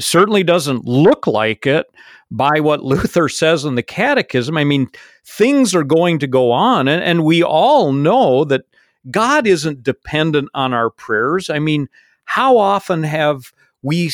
[0.00, 1.86] certainly doesn't look like it
[2.30, 4.56] by what Luther says in the Catechism.
[4.56, 4.88] I mean,
[5.24, 8.64] things are going to go on, and, and we all know that
[9.10, 11.50] God isn't dependent on our prayers.
[11.50, 11.88] I mean,
[12.24, 14.10] how often have we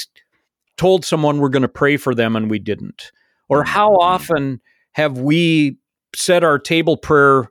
[0.77, 3.13] told someone we're going to pray for them and we didn't?
[3.49, 4.03] Or how mm-hmm.
[4.03, 4.61] often
[4.93, 5.77] have we
[6.15, 7.51] said our table prayer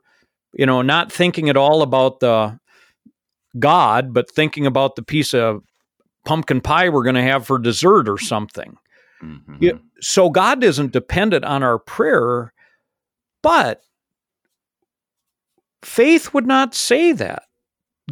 [0.52, 2.58] you know, not thinking at all about the
[3.58, 5.62] God, but thinking about the piece of
[6.24, 8.76] pumpkin pie we're going to have for dessert or something.
[9.22, 9.78] Mm-hmm.
[10.00, 12.52] so God isn't dependent on our prayer,
[13.42, 13.82] but
[15.82, 17.42] faith would not say that.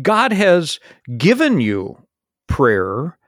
[0.02, 0.78] God has
[1.16, 1.96] given you
[2.48, 3.18] prayer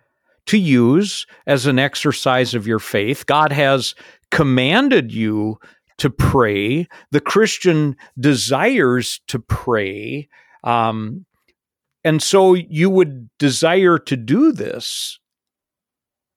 [0.47, 3.26] to use as an exercise of your faith.
[3.26, 3.95] God has
[4.30, 5.59] commanded you
[5.99, 6.86] to pray.
[7.11, 10.28] The Christian desires to pray.
[10.64, 11.26] Um,
[12.05, 15.18] and so you would desire to do this.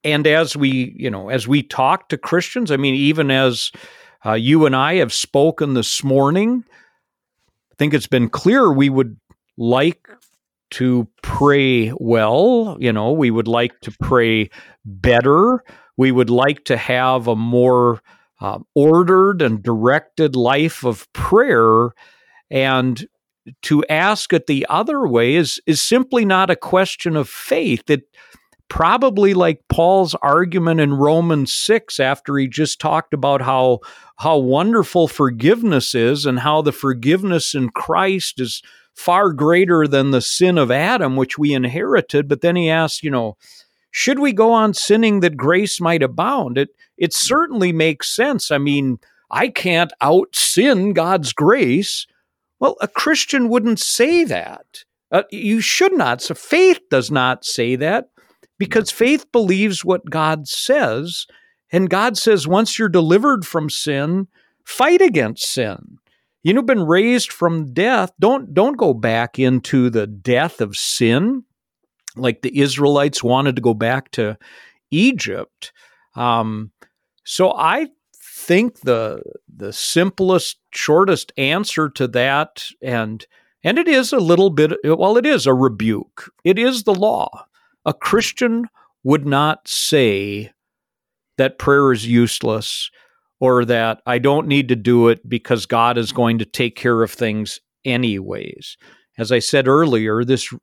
[0.03, 3.71] And as we, you know, as we talk to Christians, I mean, even as
[4.25, 6.63] uh, you and I have spoken this morning,
[7.81, 9.17] think it's been clear we would
[9.57, 10.07] like
[10.69, 12.77] to pray well.
[12.79, 14.51] You know, we would like to pray
[14.85, 15.63] better.
[15.97, 18.03] We would like to have a more
[18.39, 21.89] uh, ordered and directed life of prayer.
[22.51, 23.03] And
[23.63, 27.89] to ask it the other way is, is simply not a question of faith.
[27.89, 28.03] It
[28.71, 33.79] probably like Paul's argument in Romans 6 after he just talked about how
[34.15, 38.61] how wonderful forgiveness is and how the forgiveness in Christ is
[38.95, 43.11] far greater than the sin of Adam which we inherited but then he asks you
[43.11, 43.35] know
[43.91, 46.57] should we go on sinning that grace might abound?
[46.57, 48.51] It it certainly makes sense.
[48.51, 48.99] I mean,
[49.29, 52.07] I can't out sin God's grace.
[52.61, 54.85] Well, a Christian wouldn't say that.
[55.11, 56.21] Uh, you should not.
[56.21, 58.10] So faith does not say that
[58.61, 61.25] because faith believes what God says.
[61.71, 64.27] And God says, once you're delivered from sin,
[64.63, 65.97] fight against sin.
[66.43, 68.11] You've been raised from death.
[68.19, 71.43] Don't don't go back into the death of sin
[72.15, 74.37] like the Israelites wanted to go back to
[74.91, 75.73] Egypt.
[76.13, 76.69] Um,
[77.23, 77.87] so I
[78.23, 83.25] think the the simplest, shortest answer to that, and
[83.63, 86.31] and it is a little bit, well, it is a rebuke.
[86.43, 87.47] It is the law.
[87.85, 88.67] A Christian
[89.03, 90.51] would not say
[91.37, 92.91] that prayer is useless
[93.39, 97.01] or that I don't need to do it because God is going to take care
[97.01, 98.77] of things anyways.
[99.17, 100.53] As I said earlier, this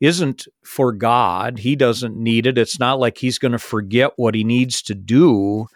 [0.00, 1.58] isn't for God.
[1.58, 2.56] He doesn't need it.
[2.56, 5.66] It's not like he's going to forget what he needs to do.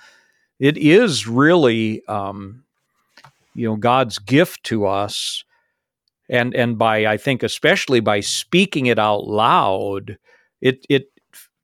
[0.61, 2.63] It is really, um,
[3.55, 5.45] you know, God's gift to us,
[6.31, 10.19] and and by I think especially by speaking it out loud,
[10.63, 11.11] it it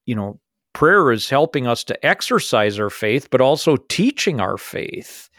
[0.04, 0.38] you know
[0.74, 5.30] prayer is helping us to exercise our faith, but also teaching our faith.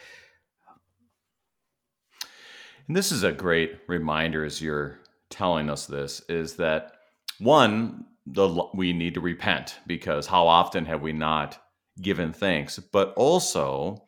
[2.87, 4.99] And this is a great reminder as you're
[5.29, 6.93] telling us this is that
[7.37, 11.61] one, the we need to repent because how often have we not
[12.01, 12.79] given thanks?
[12.79, 14.03] But also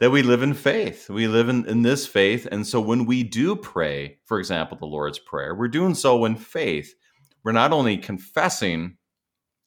[0.00, 1.08] that we live in faith.
[1.08, 2.46] We live in, in this faith.
[2.50, 6.36] And so when we do pray, for example, the Lord's Prayer, we're doing so in
[6.36, 6.94] faith.
[7.46, 8.96] We're not only confessing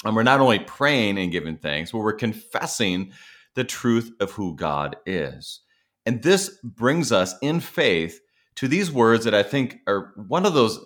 [0.04, 3.14] and we're not only praying and giving thanks, but we're confessing
[3.56, 5.62] the truth of who God is.
[6.06, 8.20] And this brings us in faith
[8.56, 10.78] to these words that I think are one of those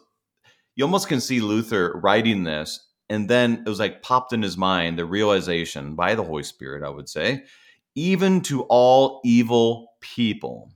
[0.76, 2.80] you almost can see Luther writing this,
[3.10, 6.84] and then it was like popped in his mind the realization by the Holy Spirit,
[6.84, 7.46] I would say,
[7.96, 10.72] even to all evil people.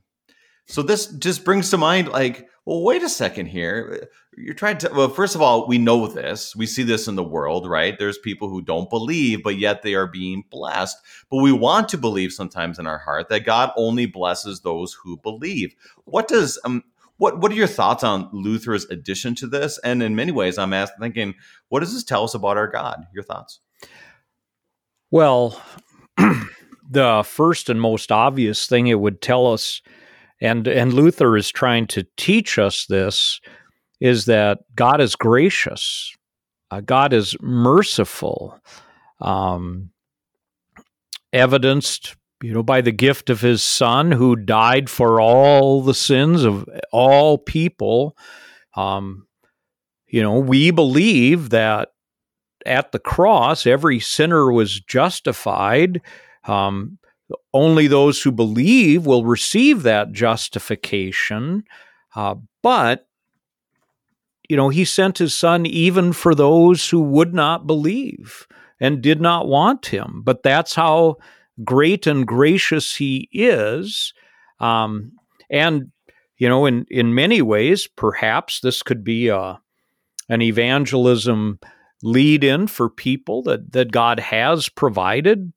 [0.66, 4.10] So this just brings to mind, like, well, wait a second here.
[4.38, 6.56] You're trying to, well, first of all, we know this.
[6.56, 7.98] We see this in the world, right?
[7.98, 10.96] There's people who don't believe, but yet they are being blessed.
[11.32, 15.18] But we want to believe sometimes in our heart that God only blesses those who
[15.18, 15.74] believe.
[16.06, 16.84] What does, um,
[17.18, 19.80] what What are your thoughts on Luther's addition to this?
[19.80, 21.34] And in many ways, I'm asking, thinking,
[21.70, 23.08] what does this tell us about our God?
[23.14, 23.60] Your thoughts?
[25.10, 25.60] Well,
[26.90, 29.82] the first and most obvious thing it would tell us
[30.40, 33.42] and and Luther is trying to teach us this
[34.00, 36.16] is that God is gracious,
[36.72, 38.60] uh, God is merciful,
[39.20, 39.90] um,
[41.34, 46.44] evidenced you know by the gift of His Son who died for all the sins
[46.44, 48.18] of all people.
[48.76, 49.28] Um,
[50.08, 51.90] you know, we believe that
[52.66, 56.02] at the cross, every sinner was justified.
[56.46, 57.00] Um,
[57.54, 61.64] only those who believe will receive that justification.
[62.16, 63.07] Uh, but,
[64.50, 68.48] you know, he sent his son even for those who would not believe
[68.80, 70.22] and did not want him.
[70.24, 71.18] But that's how
[71.64, 74.14] great and gracious he is.
[74.60, 75.14] Um,
[75.50, 75.92] and,
[76.38, 79.60] you know, in, in many ways, perhaps this could be a,
[80.30, 81.60] an evangelism
[82.04, 85.52] lead in for people that, that God has provided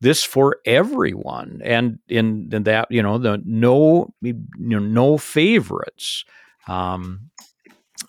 [0.00, 6.24] this for everyone and in, in that you know the no you know, no favorites
[6.68, 7.30] um,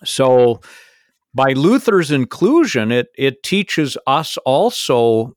[0.04, 0.60] so
[1.34, 5.34] by luther's inclusion it it teaches us also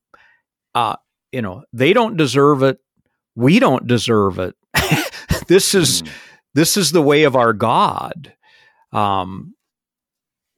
[0.75, 0.95] uh,
[1.31, 2.79] you know they don't deserve it
[3.35, 4.55] we don't deserve it.
[5.47, 6.09] This is mm.
[6.53, 8.33] this is the way of our god.
[8.93, 9.55] Um,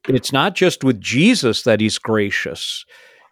[0.06, 2.84] it's not just with jesus that he's gracious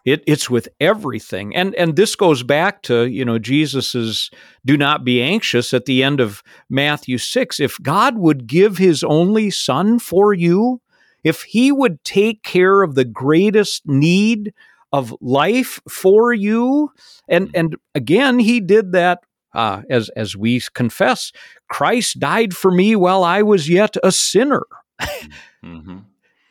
[0.05, 4.29] it, it's with everything, and and this goes back to you know Jesus's
[4.63, 7.59] "Do not be anxious" at the end of Matthew six.
[7.59, 10.79] If God would give His only Son for you,
[11.23, 14.53] if He would take care of the greatest need
[14.93, 16.91] of life for you,
[17.27, 19.23] and and again He did that
[19.55, 21.31] uh, as as we confess,
[21.67, 24.61] Christ died for me while I was yet a sinner.
[25.01, 25.97] mm-hmm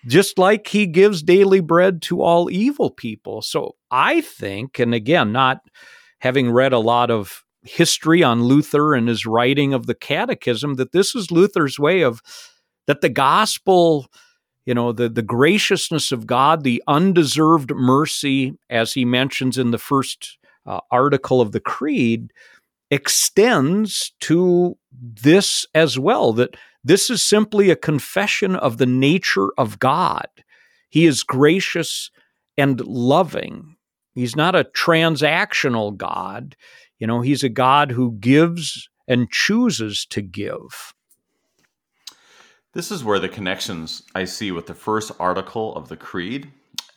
[0.06, 3.42] just like he gives daily bread to all evil people.
[3.42, 5.60] So I think, and again, not
[6.20, 10.92] having read a lot of history on Luther and his writing of the catechism, that
[10.92, 12.20] this is Luther's way of
[12.86, 14.06] that the gospel,
[14.66, 19.78] you know, the, the graciousness of God, the undeserved mercy, as he mentions in the
[19.78, 22.30] first uh, article of the Creed,
[22.90, 29.78] extends to this as well, that this is simply a confession of the nature of
[29.78, 30.28] God.
[30.90, 32.10] He is gracious
[32.58, 33.76] and loving.
[34.14, 36.56] He's not a transactional God.
[36.98, 40.94] You know, he's a God who gives and chooses to give.
[42.74, 46.50] This is where the connections I see with the first article of the creed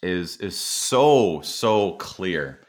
[0.04, 2.62] is is so so clear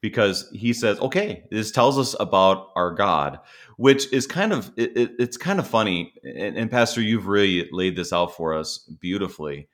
[0.00, 3.38] because he says, okay, this tells us about our God,
[3.76, 6.14] which is kind of it, it, it's kind of funny.
[6.24, 9.68] And, and, Pastor, you've really laid this out for us beautifully.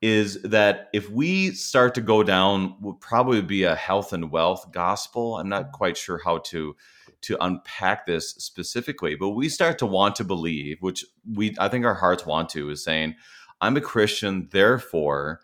[0.00, 4.70] Is that if we start to go down, would probably be a health and wealth
[4.70, 5.38] gospel.
[5.38, 6.76] I'm not quite sure how to
[7.22, 11.86] to unpack this specifically, but we start to want to believe, which we I think
[11.86, 13.14] our hearts want to, is saying,
[13.60, 15.40] I'm a Christian, therefore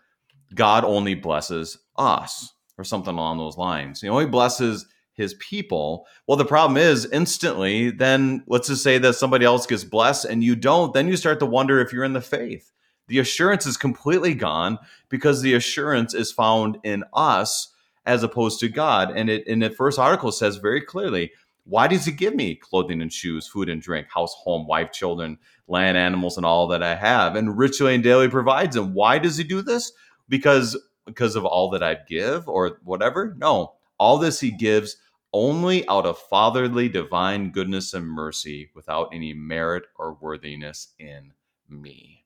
[0.53, 4.01] God only blesses us or something along those lines.
[4.01, 6.07] He only blesses his people.
[6.27, 10.43] Well, the problem is instantly, then let's just say that somebody else gets blessed and
[10.43, 12.71] you don't, then you start to wonder if you're in the faith.
[13.07, 17.73] The assurance is completely gone because the assurance is found in us
[18.05, 19.11] as opposed to God.
[19.11, 21.31] And it in the first article says very clearly,
[21.65, 25.37] why does he give me clothing and shoes, food and drink, house, home, wife, children,
[25.67, 28.93] land, animals, and all that I have, and richly and daily provides them?
[28.93, 29.91] Why does he do this?
[30.27, 30.75] Because
[31.05, 33.35] because of all that I give or whatever.
[33.37, 34.97] No, all this he gives
[35.33, 41.31] only out of fatherly divine goodness and mercy without any merit or worthiness in
[41.69, 42.25] me.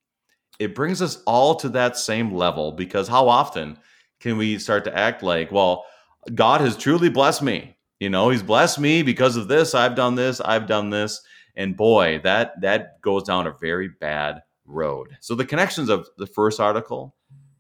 [0.59, 3.78] It brings us all to that same level because how often
[4.19, 5.86] can we start to act like, well,
[6.34, 7.78] God has truly blessed me.
[7.99, 11.21] You know, he's blessed me because of this, I've done this, I've done this.
[11.55, 15.15] And boy, that that goes down a very bad road.
[15.21, 17.14] So the connections of the first article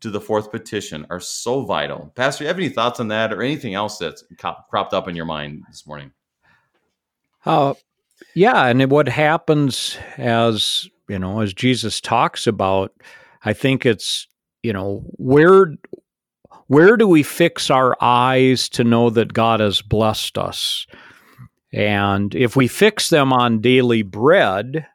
[0.05, 2.13] to the fourth petition are so vital.
[2.13, 4.23] Pastor, you have any thoughts on that or anything else that's
[4.69, 6.11] cropped up in your mind this morning?
[7.43, 7.73] Uh,
[8.35, 12.91] yeah, and what happens as you know, as Jesus talks about,
[13.45, 14.27] I think it's
[14.61, 15.73] you know where
[16.67, 20.85] where do we fix our eyes to know that God has blessed us,
[21.73, 24.85] and if we fix them on daily bread,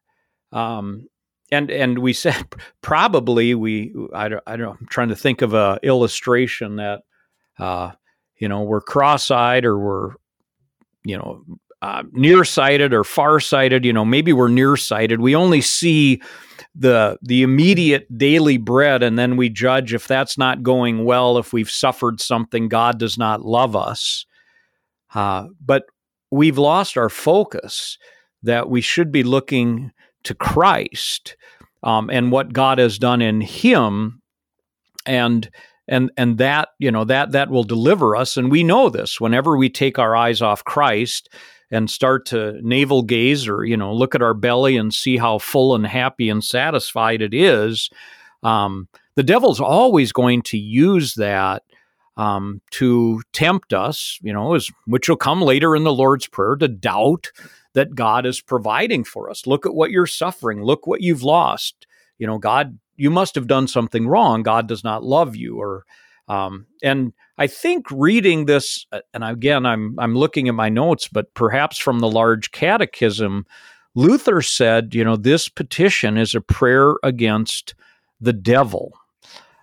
[0.52, 1.08] um,
[1.52, 2.44] and and we said
[2.82, 7.02] probably we I don't, I don't I'm trying to think of a illustration that
[7.58, 7.92] uh,
[8.38, 10.14] you know we're cross-eyed or we're
[11.04, 11.44] you know
[11.82, 15.20] uh, nearsighted or farsighted you know maybe we're nearsighted.
[15.20, 16.22] We only see
[16.74, 21.52] the the immediate daily bread and then we judge if that's not going well if
[21.52, 24.24] we've suffered something God does not love us.
[25.12, 25.84] Uh, but
[26.30, 27.98] we've lost our focus
[28.42, 29.90] that we should be looking
[30.24, 31.36] to Christ
[31.82, 34.20] um, and what God has done in Him,
[35.06, 35.48] and
[35.88, 38.36] and and that you know that that will deliver us.
[38.36, 41.28] And we know this whenever we take our eyes off Christ
[41.70, 45.38] and start to navel gaze or you know look at our belly and see how
[45.38, 47.90] full and happy and satisfied it is.
[48.42, 51.62] Um, the devil's always going to use that
[52.16, 56.68] um, to tempt us, you know, which will come later in the Lord's Prayer, to
[56.68, 57.30] doubt
[57.74, 59.46] that God is providing for us.
[59.46, 60.62] Look at what you're suffering.
[60.62, 61.86] Look what you've lost.
[62.18, 64.42] You know, God, you must have done something wrong.
[64.42, 65.58] God does not love you.
[65.58, 65.84] Or,
[66.28, 71.08] um, and I think reading this, uh, and again, I'm I'm looking at my notes,
[71.08, 73.46] but perhaps from the large catechism,
[73.94, 77.74] Luther said, you know, this petition is a prayer against
[78.20, 78.92] the devil.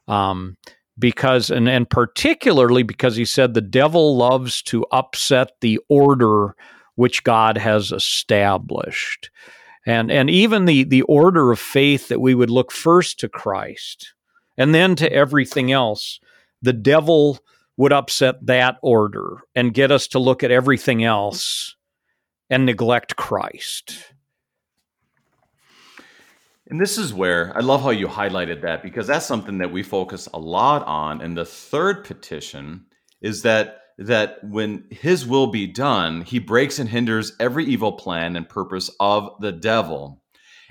[0.07, 0.57] Um,
[0.99, 6.55] because and and particularly because he said the devil loves to upset the order
[6.97, 9.29] which God has established.
[9.85, 14.13] And, and even the, the order of faith that we would look first to Christ
[14.57, 16.19] and then to everything else,
[16.61, 17.39] the devil
[17.77, 21.75] would upset that order and get us to look at everything else
[22.49, 24.13] and neglect Christ.
[26.69, 29.83] And this is where I love how you highlighted that because that's something that we
[29.83, 31.21] focus a lot on.
[31.21, 32.87] And the third petition
[33.21, 38.35] is that that when his will be done, he breaks and hinders every evil plan
[38.35, 40.21] and purpose of the devil.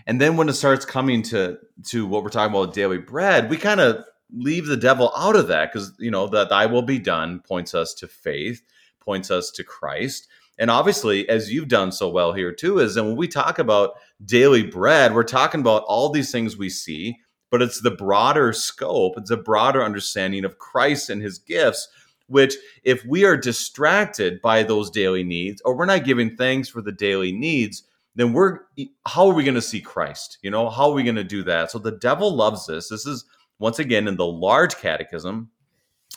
[0.07, 1.59] And then when it starts coming to
[1.89, 5.49] to what we're talking about daily bread, we kind of leave the devil out of
[5.49, 8.63] that because you know that thy will be done points us to faith,
[9.01, 10.29] points us to Christ.
[10.59, 13.95] And obviously, as you've done so well here too, is and when we talk about
[14.25, 17.19] daily bread, we're talking about all these things we see,
[17.51, 21.89] but it's the broader scope, it's a broader understanding of Christ and his gifts
[22.29, 26.81] which if we are distracted by those daily needs or we're not giving thanks for
[26.83, 28.61] the daily needs then we're
[29.07, 30.39] how are we going to see christ?
[30.43, 31.71] You know how are we going to do that?
[31.71, 32.89] So the devil loves this.
[32.89, 33.27] This is
[33.59, 35.51] once again in the large catechism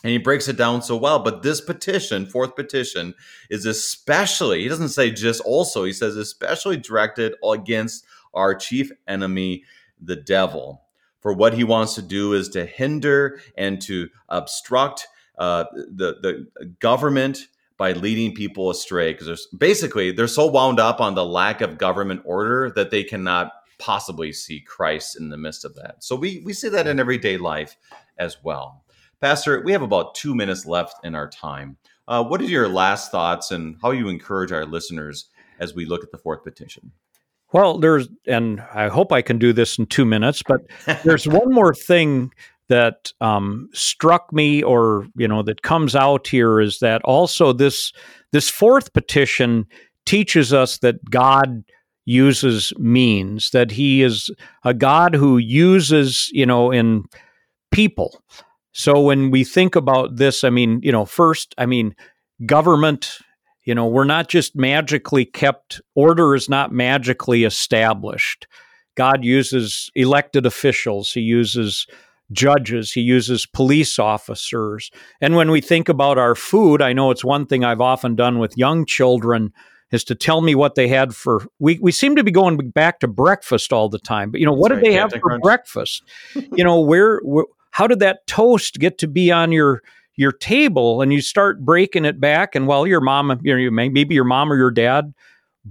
[0.02, 3.14] and he breaks it down so well but this petition fourth petition
[3.50, 8.04] is especially he doesn't say just also he says especially directed against
[8.34, 9.64] our chief enemy
[10.00, 10.82] the devil.
[11.20, 15.06] For what he wants to do is to hinder and to obstruct
[15.40, 21.00] uh, the the government by leading people astray because there's basically they're so wound up
[21.00, 25.64] on the lack of government order that they cannot possibly see Christ in the midst
[25.64, 26.04] of that.
[26.04, 27.76] So we we see that in everyday life
[28.18, 28.84] as well.
[29.20, 31.78] Pastor, we have about two minutes left in our time.
[32.06, 36.04] Uh, what are your last thoughts and how you encourage our listeners as we look
[36.04, 36.92] at the fourth petition?
[37.52, 40.62] Well, there's, and I hope I can do this in two minutes, but
[41.04, 42.32] there's one more thing
[42.70, 47.92] that um, struck me or you know that comes out here is that also this
[48.32, 49.66] this fourth petition
[50.06, 51.64] teaches us that God
[52.06, 54.30] uses means that he is
[54.64, 57.04] a God who uses you know in
[57.72, 58.22] people.
[58.72, 61.96] So when we think about this I mean you know first I mean
[62.46, 63.18] government
[63.64, 68.46] you know we're not just magically kept order is not magically established.
[68.96, 71.88] God uses elected officials he uses
[72.32, 74.90] judges, he uses police officers.
[75.20, 78.38] And when we think about our food, I know it's one thing I've often done
[78.38, 79.52] with young children
[79.90, 83.00] is to tell me what they had for we we seem to be going back
[83.00, 84.30] to breakfast all the time.
[84.30, 85.42] But you know, what That's did right, they have for crunch.
[85.42, 86.04] breakfast?
[86.34, 89.82] you know, where, where how did that toast get to be on your
[90.16, 94.14] your table and you start breaking it back and well your mom you know maybe
[94.14, 95.14] your mom or your dad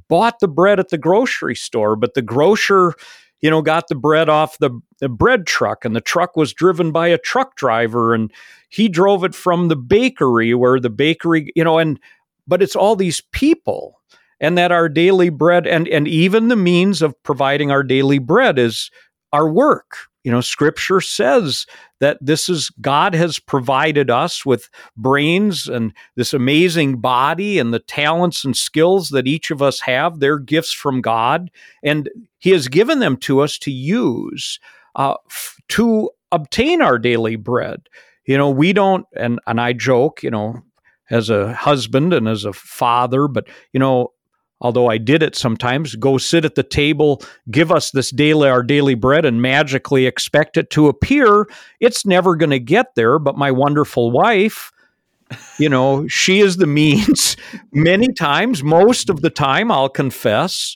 [0.08, 2.96] bought the bread at the grocery store but the grocer
[3.42, 6.92] you know, got the bread off the, the bread truck, and the truck was driven
[6.92, 8.32] by a truck driver, and
[8.70, 12.00] he drove it from the bakery where the bakery, you know, and
[12.48, 14.00] but it's all these people,
[14.40, 18.60] and that our daily bread and and even the means of providing our daily bread
[18.60, 18.92] is
[19.32, 21.66] our work you know, scripture says
[22.02, 27.80] that this is God has provided us with brains and this amazing body and the
[27.80, 30.20] talents and skills that each of us have.
[30.20, 31.50] They're gifts from God,
[31.84, 34.60] and He has given them to us to use
[35.00, 37.88] uh, f- to obtain our daily bread.
[38.26, 40.62] You know, we don't, and, and I joke, you know,
[41.10, 44.12] as a husband and as a father, but, you know,
[44.62, 48.62] although I did it sometimes, go sit at the table, give us this daily our
[48.62, 51.48] daily bread and magically expect it to appear.
[51.80, 54.72] It's never going to get there, but my wonderful wife,
[55.58, 57.38] you know, she is the means
[57.72, 60.76] many times, most of the time I'll confess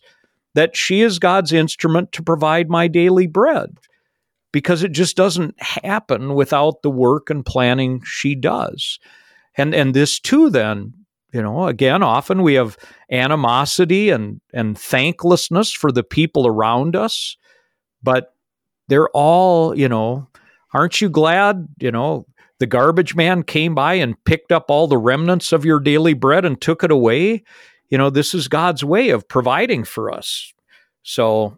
[0.55, 3.77] that she is God's instrument to provide my daily bread
[4.53, 8.99] because it just doesn't happen without the work and planning she does.
[9.57, 10.93] And and this too then
[11.33, 12.77] you know, again, often we have
[13.11, 17.37] animosity and, and thanklessness for the people around us,
[18.03, 18.35] but
[18.87, 20.27] they're all, you know,
[20.73, 22.27] aren't you glad, you know,
[22.59, 26.45] the garbage man came by and picked up all the remnants of your daily bread
[26.45, 27.43] and took it away?
[27.89, 30.53] You know, this is God's way of providing for us.
[31.01, 31.57] So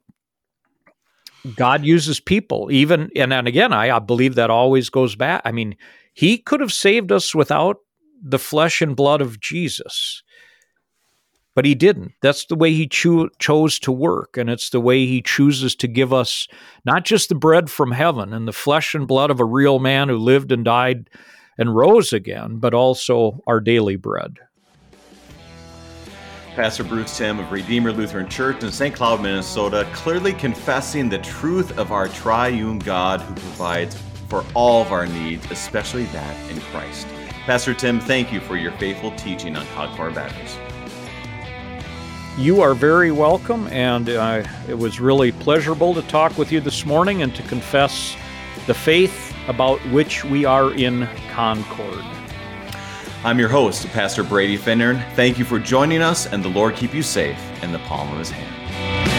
[1.55, 5.41] God uses people, even, and, and again, I, I believe that always goes back.
[5.45, 5.75] I mean,
[6.13, 7.77] He could have saved us without
[8.21, 10.23] the flesh and blood of Jesus.
[11.53, 12.11] But he didn't.
[12.21, 14.35] That's the way he cho- chose to work.
[14.35, 16.47] And it's the way he chooses to give us
[16.83, 20.09] not just the bread from heaven and the flesh and blood of a real man
[20.09, 21.09] who lived and died
[21.57, 24.37] and rose again, but also our daily bread.
[26.55, 28.95] Pastor Bruce Timm of Redeemer Lutheran Church in St.
[28.95, 34.93] Cloud, Minnesota, clearly confessing the truth of our triune God who provides for all of
[34.93, 37.07] our needs, especially that in Christ.
[37.45, 40.57] Pastor Timm, thank you for your faithful teaching on Concord Matters.
[42.37, 46.85] You are very welcome, and uh, it was really pleasurable to talk with you this
[46.85, 48.15] morning and to confess
[48.65, 52.14] the faith about which we are in Concord.
[53.25, 55.03] I'm your host, Pastor Brady Finnern.
[55.13, 58.19] Thank you for joining us, and the Lord keep you safe in the palm of
[58.19, 59.14] his hand.